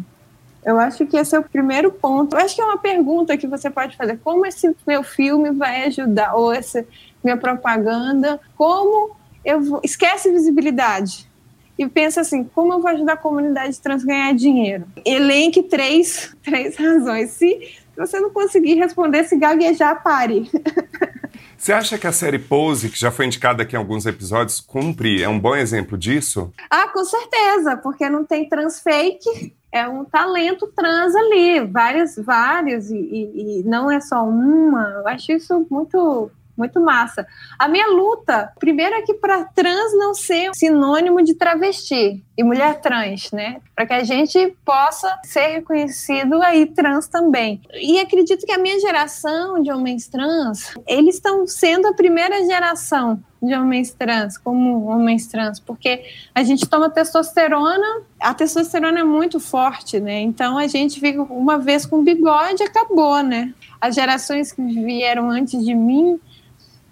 Eu 0.64 0.78
acho 0.78 1.06
que 1.06 1.18
esse 1.18 1.36
é 1.36 1.40
o 1.40 1.44
primeiro 1.44 1.92
ponto. 1.92 2.36
Eu 2.36 2.42
acho 2.42 2.56
que 2.56 2.62
é 2.62 2.66
uma 2.66 2.78
pergunta 2.78 3.38
que 3.38 3.48
você 3.48 3.70
pode 3.70 3.96
fazer: 3.96 4.20
como 4.24 4.46
esse 4.46 4.76
meu 4.86 5.04
filme 5.04 5.52
vai 5.52 5.86
ajudar 5.86 6.36
ou 6.36 6.52
essa 6.52 6.86
minha 7.24 7.38
propaganda? 7.38 8.40
Como 8.56 9.16
eu 9.44 9.62
vou... 9.62 9.82
esquece 9.84 10.32
visibilidade 10.32 11.30
e 11.78 11.88
pensa 11.88 12.22
assim: 12.22 12.44
como 12.44 12.74
eu 12.74 12.82
vou 12.82 12.92
ajudar 12.92 13.14
a 13.14 13.18
comunidade 13.18 13.80
trans 13.80 14.04
a 14.04 14.08
ganhar 14.08 14.34
dinheiro? 14.34 14.86
Elenque 15.06 15.64
três, 15.64 16.36
três 16.44 16.76
razões. 16.76 17.32
Se 17.32 17.74
você 17.96 18.20
não 18.20 18.30
conseguir 18.30 18.76
responder, 18.76 19.24
se 19.24 19.38
gaguejar, 19.38 20.04
pare. 20.04 20.50
Você 21.58 21.74
acha 21.74 21.98
que 21.98 22.08
a 22.08 22.12
série 22.12 22.40
Pose, 22.40 22.90
que 22.90 23.00
já 23.00 23.12
foi 23.12 23.26
indicada 23.26 23.64
aqui 23.64 23.76
em 23.76 23.80
alguns 23.80 24.06
episódios, 24.06 24.60
cumpre? 24.62 25.22
É 25.22 25.28
um 25.28 25.40
bom 25.40 25.56
exemplo 25.56 25.98
disso? 25.98 26.54
Ah, 26.70 26.88
com 26.88 27.04
certeza, 27.04 27.76
porque 27.78 28.10
não 28.10 28.24
tem 28.24 28.48
trans 28.48 28.80
fake. 28.80 29.54
É 29.72 29.88
um 29.88 30.04
talento 30.04 30.68
trans 30.76 31.14
ali, 31.16 31.60
várias, 31.60 32.16
várias, 32.16 32.90
e, 32.90 32.98
e, 32.98 33.60
e 33.60 33.64
não 33.64 33.92
é 33.92 34.00
só 34.00 34.24
uma. 34.24 34.84
Eu 34.98 35.08
acho 35.08 35.32
isso 35.32 35.68
muito 35.70 36.32
muito 36.60 36.80
massa. 36.82 37.26
A 37.58 37.68
minha 37.68 37.88
luta, 37.88 38.52
primeiro 38.60 38.94
é 38.96 39.02
que 39.02 39.14
para 39.14 39.46
trans 39.46 39.98
não 39.98 40.14
ser 40.14 40.52
sinônimo 40.54 41.24
de 41.24 41.34
travesti 41.34 42.24
e 42.38 42.44
mulher 42.44 42.80
trans, 42.82 43.32
né? 43.32 43.62
Para 43.76 43.86
que 43.86 43.94
a 43.94 44.04
gente 44.04 44.56
possa 44.64 45.18
ser 45.24 45.48
reconhecido 45.48 46.42
aí 46.44 46.66
trans 46.68 47.08
também. 47.08 47.62
E 47.74 48.00
acredito 48.00 48.46
que 48.46 48.52
a 48.52 48.58
minha 48.58 48.80
geração 48.80 49.62
de 49.62 49.72
homens 49.72 50.08
trans, 50.08 50.74
eles 50.86 51.16
estão 51.16 51.48
sendo 51.48 51.88
a 51.88 51.94
primeira 51.94 52.46
geração 52.46 53.24
de 53.42 53.56
homens 53.56 53.92
trans, 53.94 54.38
como 54.38 54.86
homens 54.86 55.28
trans, 55.28 55.60
porque 55.60 56.04
a 56.36 56.44
gente 56.44 56.68
toma 56.68 56.90
testosterona, 56.90 58.04
a 58.20 58.34
testosterona 58.34 59.00
é 59.00 59.04
muito 59.04 59.40
forte, 59.40 60.00
né? 60.00 60.20
Então 60.20 60.58
a 60.58 60.68
gente 60.68 61.00
fica 61.00 61.22
uma 61.22 61.58
vez 61.58 61.86
com 61.86 62.04
bigode 62.04 62.64
acabou, 62.64 63.24
né? 63.24 63.54
As 63.80 63.96
gerações 63.96 64.52
que 64.52 64.62
vieram 64.62 65.30
antes 65.30 65.64
de 65.64 65.74
mim, 65.74 66.20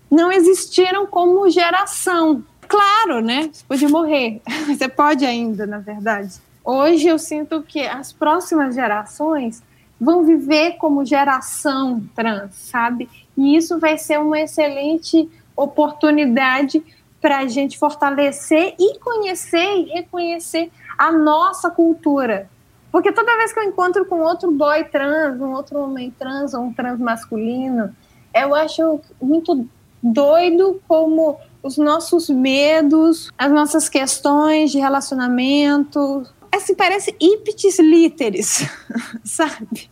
não 0.10 0.32
existiram 0.32 1.06
como 1.06 1.50
geração. 1.50 2.44
Claro, 2.68 3.22
né? 3.22 3.50
Você 3.52 3.64
pode 3.68 3.88
morrer. 3.88 4.42
Você 4.68 4.88
pode 4.88 5.26
ainda, 5.26 5.66
na 5.66 5.80
verdade. 5.80 6.36
Hoje 6.64 7.08
eu 7.08 7.18
sinto 7.18 7.62
que 7.64 7.82
as 7.88 8.12
próximas 8.12 8.76
gerações 8.76 9.64
vão 10.00 10.24
viver 10.24 10.74
como 10.74 11.06
geração 11.06 12.04
trans, 12.16 12.54
sabe? 12.56 13.10
E 13.38 13.56
isso 13.56 13.80
vai 13.80 13.98
ser 13.98 14.20
uma 14.20 14.40
excelente 14.40 15.30
oportunidade 15.56 16.84
para 17.22 17.40
a 17.40 17.48
gente 17.48 17.78
fortalecer 17.78 18.76
e 18.78 19.00
conhecer 19.00 19.78
e 19.78 19.84
reconhecer 19.86 20.72
a 20.98 21.12
nossa 21.12 21.70
cultura. 21.70 22.50
Porque 22.92 23.12
toda 23.12 23.38
vez 23.38 23.54
que 23.54 23.60
eu 23.60 23.64
encontro 23.64 24.06
com 24.06 24.20
outro 24.22 24.52
boy 24.52 24.84
trans, 24.86 25.40
um 25.40 25.54
outro 25.54 25.80
homem 25.80 26.12
trans 26.12 26.54
ou 26.54 26.62
um 26.62 26.74
trans 26.74 27.00
masculino, 27.00 27.96
eu 28.34 28.54
acho 28.54 29.00
muito 29.22 29.68
doido 30.12 30.82
como 30.88 31.38
os 31.62 31.78
nossos 31.78 32.30
medos, 32.30 33.32
as 33.38 33.52
nossas 33.52 33.90
questões 33.90 34.72
de 34.72 34.80
relacionamento. 34.80 36.24
Assim, 36.52 36.74
parece 36.74 37.16
iptis 37.20 37.78
literis, 37.78 38.68
sabe? 39.24 39.92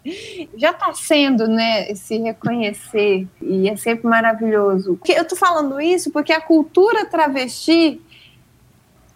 Já 0.55 0.71
está 0.71 0.93
sendo, 0.93 1.47
né, 1.47 1.91
esse 1.91 2.17
reconhecer, 2.17 3.27
e 3.41 3.69
é 3.69 3.75
sempre 3.75 4.07
maravilhoso. 4.07 4.99
Eu 5.07 5.23
estou 5.23 5.37
falando 5.37 5.79
isso 5.81 6.11
porque 6.11 6.31
a 6.31 6.41
cultura 6.41 7.05
travesti 7.05 8.01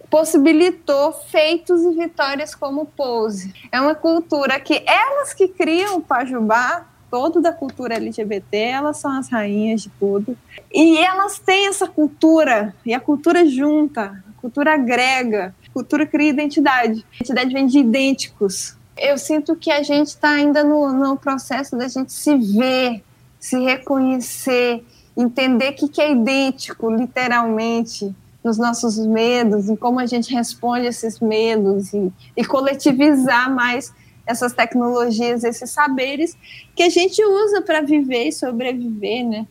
possibilitou 0.10 1.14
feitos 1.14 1.82
e 1.84 1.92
vitórias 1.92 2.54
como 2.56 2.86
Pose. 2.86 3.54
É 3.72 3.80
uma 3.80 3.96
cultura 3.96 4.60
que 4.60 4.84
elas 4.86 5.34
que 5.34 5.48
criam 5.48 5.98
o 5.98 6.02
Pajubá 6.02 6.88
todo 7.10 7.42
da 7.42 7.52
cultura 7.52 7.96
LGBT, 7.96 8.58
elas 8.58 8.98
são 8.98 9.12
as 9.12 9.30
rainhas 9.30 9.82
de 9.82 9.90
tudo. 10.00 10.38
E 10.74 10.98
elas 10.98 11.40
têm 11.40 11.68
essa 11.68 11.88
cultura, 11.88 12.76
e 12.86 12.94
a 12.94 13.00
cultura 13.00 13.46
junta, 13.48 14.24
a 14.28 14.42
cultura 14.42 14.74
agrega, 14.74 15.54
a 15.68 15.72
cultura 15.72 16.06
cria 16.06 16.30
identidade. 16.30 17.06
A 17.12 17.16
identidade 17.16 17.54
vem 17.54 17.68
de 17.68 17.80
idênticos. 17.80 18.76
Eu 18.98 19.18
sinto 19.18 19.56
que 19.56 19.72
a 19.72 19.82
gente 19.82 20.08
está 20.08 20.32
ainda 20.32 20.64
no, 20.64 20.92
no 20.92 21.18
processo 21.18 21.78
da 21.78 21.88
gente 21.88 22.12
se 22.12 22.36
ver, 22.38 23.04
se 23.40 23.58
reconhecer, 23.60 24.84
entender 25.16 25.70
o 25.70 25.76
que, 25.76 25.88
que 25.88 26.02
é 26.02 26.12
idêntico, 26.12 26.90
literalmente, 26.90 28.14
nos 28.44 28.58
nossos 28.58 28.98
medos, 28.98 29.70
em 29.70 29.76
como 29.76 30.00
a 30.00 30.06
gente 30.06 30.34
responde 30.34 30.86
a 30.86 30.90
esses 30.90 31.20
medos 31.20 31.94
e, 31.94 32.12
e 32.36 32.46
coletivizar 32.46 33.54
mais 33.54 33.94
essas 34.30 34.54
tecnologias, 34.54 35.44
esses 35.44 35.72
saberes 35.72 36.38
que 36.76 36.84
a 36.84 36.90
gente 36.90 37.24
usa 37.24 37.64
para 37.64 37.82
viver 37.82 38.28
e 38.28 38.32
sobreviver, 38.32 39.28
né? 39.28 39.48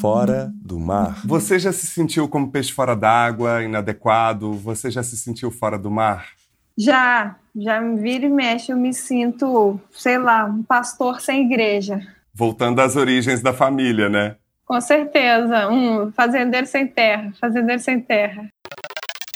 Fora 0.00 0.52
do 0.54 0.78
mar. 0.78 1.22
Você 1.24 1.58
já 1.58 1.72
se 1.72 1.86
sentiu 1.86 2.28
como 2.28 2.50
peixe 2.50 2.70
fora 2.70 2.94
d'água, 2.94 3.62
inadequado? 3.62 4.52
Você 4.54 4.90
já 4.90 5.02
se 5.02 5.16
sentiu 5.16 5.50
fora 5.50 5.78
do 5.78 5.90
mar? 5.90 6.28
Já, 6.76 7.36
já 7.56 7.80
me 7.80 8.00
vira 8.00 8.26
e 8.26 8.30
mexe, 8.30 8.72
eu 8.72 8.76
me 8.76 8.92
sinto, 8.92 9.80
sei 9.90 10.18
lá, 10.18 10.44
um 10.44 10.62
pastor 10.62 11.20
sem 11.20 11.46
igreja. 11.46 12.00
Voltando 12.34 12.80
às 12.80 12.96
origens 12.96 13.42
da 13.42 13.52
família, 13.52 14.08
né? 14.08 14.36
Com 14.64 14.80
certeza, 14.80 15.68
um 15.68 16.12
fazendeiro 16.12 16.66
sem 16.66 16.86
terra, 16.86 17.32
fazendeiro 17.40 17.80
sem 17.80 18.00
terra. 18.00 18.48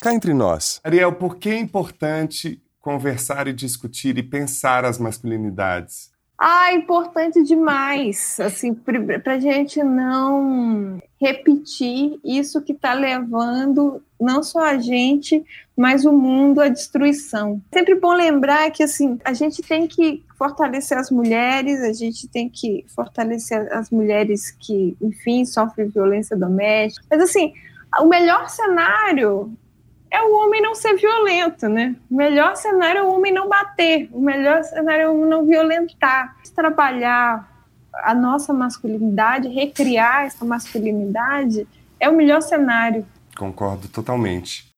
Cá 0.01 0.15
entre 0.15 0.33
nós, 0.35 0.81
Ariel, 0.85 1.13
por 1.13 1.37
que 1.37 1.51
é 1.51 1.59
importante 1.59 2.61
conversar 2.87 3.49
e 3.49 3.53
discutir 3.53 4.17
e 4.17 4.23
pensar 4.23 4.85
as 4.85 4.97
masculinidades? 4.97 6.13
Ah, 6.39 6.73
importante 6.73 7.43
demais, 7.43 8.39
assim, 8.39 8.73
para 8.73 9.41
gente 9.41 9.83
não 9.83 11.03
repetir 11.21 12.21
isso 12.23 12.63
que 12.63 12.71
está 12.71 12.95
levando 12.95 14.01
não 14.21 14.41
só 14.41 14.61
a 14.61 14.79
gente, 14.79 15.45
mas 15.77 16.05
o 16.05 16.13
mundo 16.13 16.61
à 16.61 16.69
destruição. 16.69 17.61
Sempre 17.75 17.97
bom 17.97 18.13
lembrar 18.13 18.71
que 18.71 18.85
assim 18.85 19.19
a 19.25 19.33
gente 19.33 19.63
tem 19.63 19.89
que 19.89 20.23
fortalecer 20.39 20.97
as 20.97 21.11
mulheres, 21.11 21.81
a 21.83 21.93
gente 21.93 22.29
tem 22.29 22.49
que 22.49 22.85
fortalecer 22.95 23.67
as 23.73 23.91
mulheres 23.91 24.53
que, 24.53 24.97
enfim, 25.03 25.45
sofrem 25.45 25.89
violência 25.89 26.37
doméstica. 26.37 27.05
Mas 27.11 27.21
assim, 27.23 27.53
o 27.99 28.05
melhor 28.05 28.49
cenário 28.49 29.57
é 30.17 30.23
o 30.23 30.35
homem 30.35 30.63
não 30.63 30.75
ser 30.75 30.95
violento, 30.97 31.69
né? 31.69 31.95
O 32.11 32.17
melhor 32.17 32.57
cenário 32.57 33.01
é 33.01 33.03
o 33.03 33.13
homem 33.15 33.33
não 33.33 33.49
bater, 33.49 34.09
o 34.13 34.21
melhor 34.21 34.63
cenário 34.65 35.03
é 35.03 35.09
o 35.09 35.15
homem 35.15 35.29
não 35.29 35.45
violentar. 35.45 36.37
Trabalhar 36.55 37.47
a 37.93 38.15
nossa 38.15 38.53
masculinidade, 38.53 39.49
recriar 39.49 40.25
essa 40.25 40.43
masculinidade, 40.45 41.69
é 42.01 42.09
o 42.09 42.17
melhor 42.17 42.41
cenário. 42.41 43.07
Concordo 43.37 43.89
totalmente. 43.89 44.71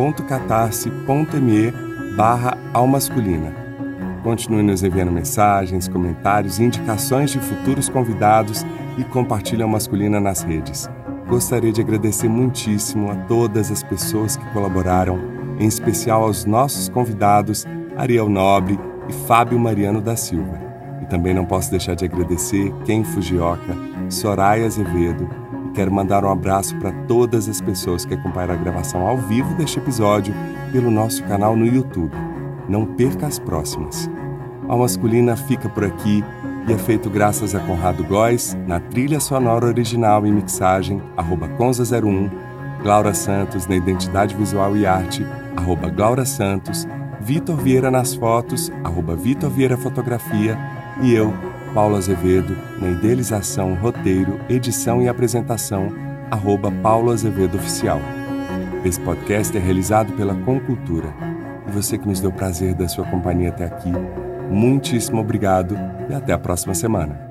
www.catarse.me 0.00 1.72
barra 2.16 2.56
almasculina. 2.72 3.52
Continue 4.22 4.62
nos 4.62 4.82
enviando 4.82 5.12
mensagens, 5.12 5.88
comentários 5.88 6.58
e 6.58 6.64
indicações 6.64 7.30
de 7.30 7.38
futuros 7.38 7.88
convidados 7.88 8.64
e 8.98 9.04
compartilhe 9.04 9.62
a 9.62 9.66
Masculina 9.66 10.18
nas 10.20 10.42
redes. 10.42 10.88
Gostaria 11.28 11.72
de 11.72 11.80
agradecer 11.80 12.28
muitíssimo 12.28 13.10
a 13.10 13.14
todas 13.14 13.70
as 13.70 13.82
pessoas 13.82 14.36
que 14.36 14.44
colaboraram, 14.52 15.18
em 15.58 15.66
especial 15.66 16.24
aos 16.24 16.44
nossos 16.44 16.88
convidados 16.88 17.66
Ariel 17.96 18.28
Nobre 18.28 18.78
e 19.08 19.12
Fábio 19.26 19.58
Mariano 19.58 20.00
da 20.00 20.16
Silva. 20.16 20.58
E 21.02 21.06
também 21.06 21.32
não 21.32 21.46
posso 21.46 21.70
deixar 21.70 21.94
de 21.94 22.04
agradecer 22.04 22.74
Ken 22.84 23.04
Fujioka, 23.04 23.76
Soraya 24.08 24.66
Azevedo 24.66 25.49
quero 25.74 25.92
mandar 25.92 26.24
um 26.24 26.30
abraço 26.30 26.76
para 26.76 26.92
todas 27.06 27.48
as 27.48 27.60
pessoas 27.60 28.04
que 28.04 28.14
acompanharam 28.14 28.54
a 28.54 28.56
gravação 28.56 29.06
ao 29.06 29.16
vivo 29.16 29.54
deste 29.54 29.78
episódio 29.78 30.34
pelo 30.72 30.90
nosso 30.90 31.22
canal 31.24 31.56
no 31.56 31.66
YouTube. 31.66 32.12
Não 32.68 32.84
perca 32.84 33.26
as 33.26 33.38
próximas. 33.38 34.10
A 34.68 34.76
Masculina 34.76 35.36
fica 35.36 35.68
por 35.68 35.84
aqui 35.84 36.24
e 36.68 36.72
é 36.72 36.78
feito 36.78 37.10
graças 37.10 37.54
a 37.54 37.60
Conrado 37.60 38.04
Góes, 38.04 38.56
na 38.66 38.78
trilha 38.78 39.18
sonora 39.18 39.66
original 39.66 40.26
e 40.26 40.30
mixagem, 40.30 41.02
arroba 41.16 41.48
Conza01, 41.48 42.30
Glaura 42.82 43.14
Santos 43.14 43.66
na 43.66 43.76
identidade 43.76 44.34
visual 44.34 44.76
e 44.76 44.86
arte, 44.86 45.26
arroba 45.56 45.88
Glaura 45.88 46.24
Santos, 46.24 46.86
Vitor 47.20 47.56
Vieira 47.56 47.90
nas 47.90 48.14
fotos, 48.14 48.70
arroba 48.84 49.16
Vitor 49.16 49.50
Vieira 49.50 49.76
Fotografia, 49.76 50.56
e 51.02 51.12
eu, 51.12 51.32
Paulo 51.74 51.96
Azevedo, 51.96 52.56
na 52.80 52.88
idealização, 52.88 53.74
roteiro, 53.74 54.40
edição 54.48 55.00
e 55.00 55.08
apresentação, 55.08 55.88
arroba 56.30 56.70
Paulo 56.82 57.12
Azevedo 57.12 57.56
Oficial. 57.56 58.00
Esse 58.84 59.00
podcast 59.00 59.56
é 59.56 59.60
realizado 59.60 60.12
pela 60.14 60.34
Concultura. 60.34 61.14
E 61.68 61.70
você 61.70 61.96
que 61.96 62.08
nos 62.08 62.20
deu 62.20 62.32
prazer 62.32 62.74
da 62.74 62.88
sua 62.88 63.04
companhia 63.04 63.50
até 63.50 63.66
aqui, 63.66 63.92
muitíssimo 64.50 65.20
obrigado 65.20 65.76
e 66.08 66.14
até 66.14 66.32
a 66.32 66.38
próxima 66.38 66.74
semana. 66.74 67.29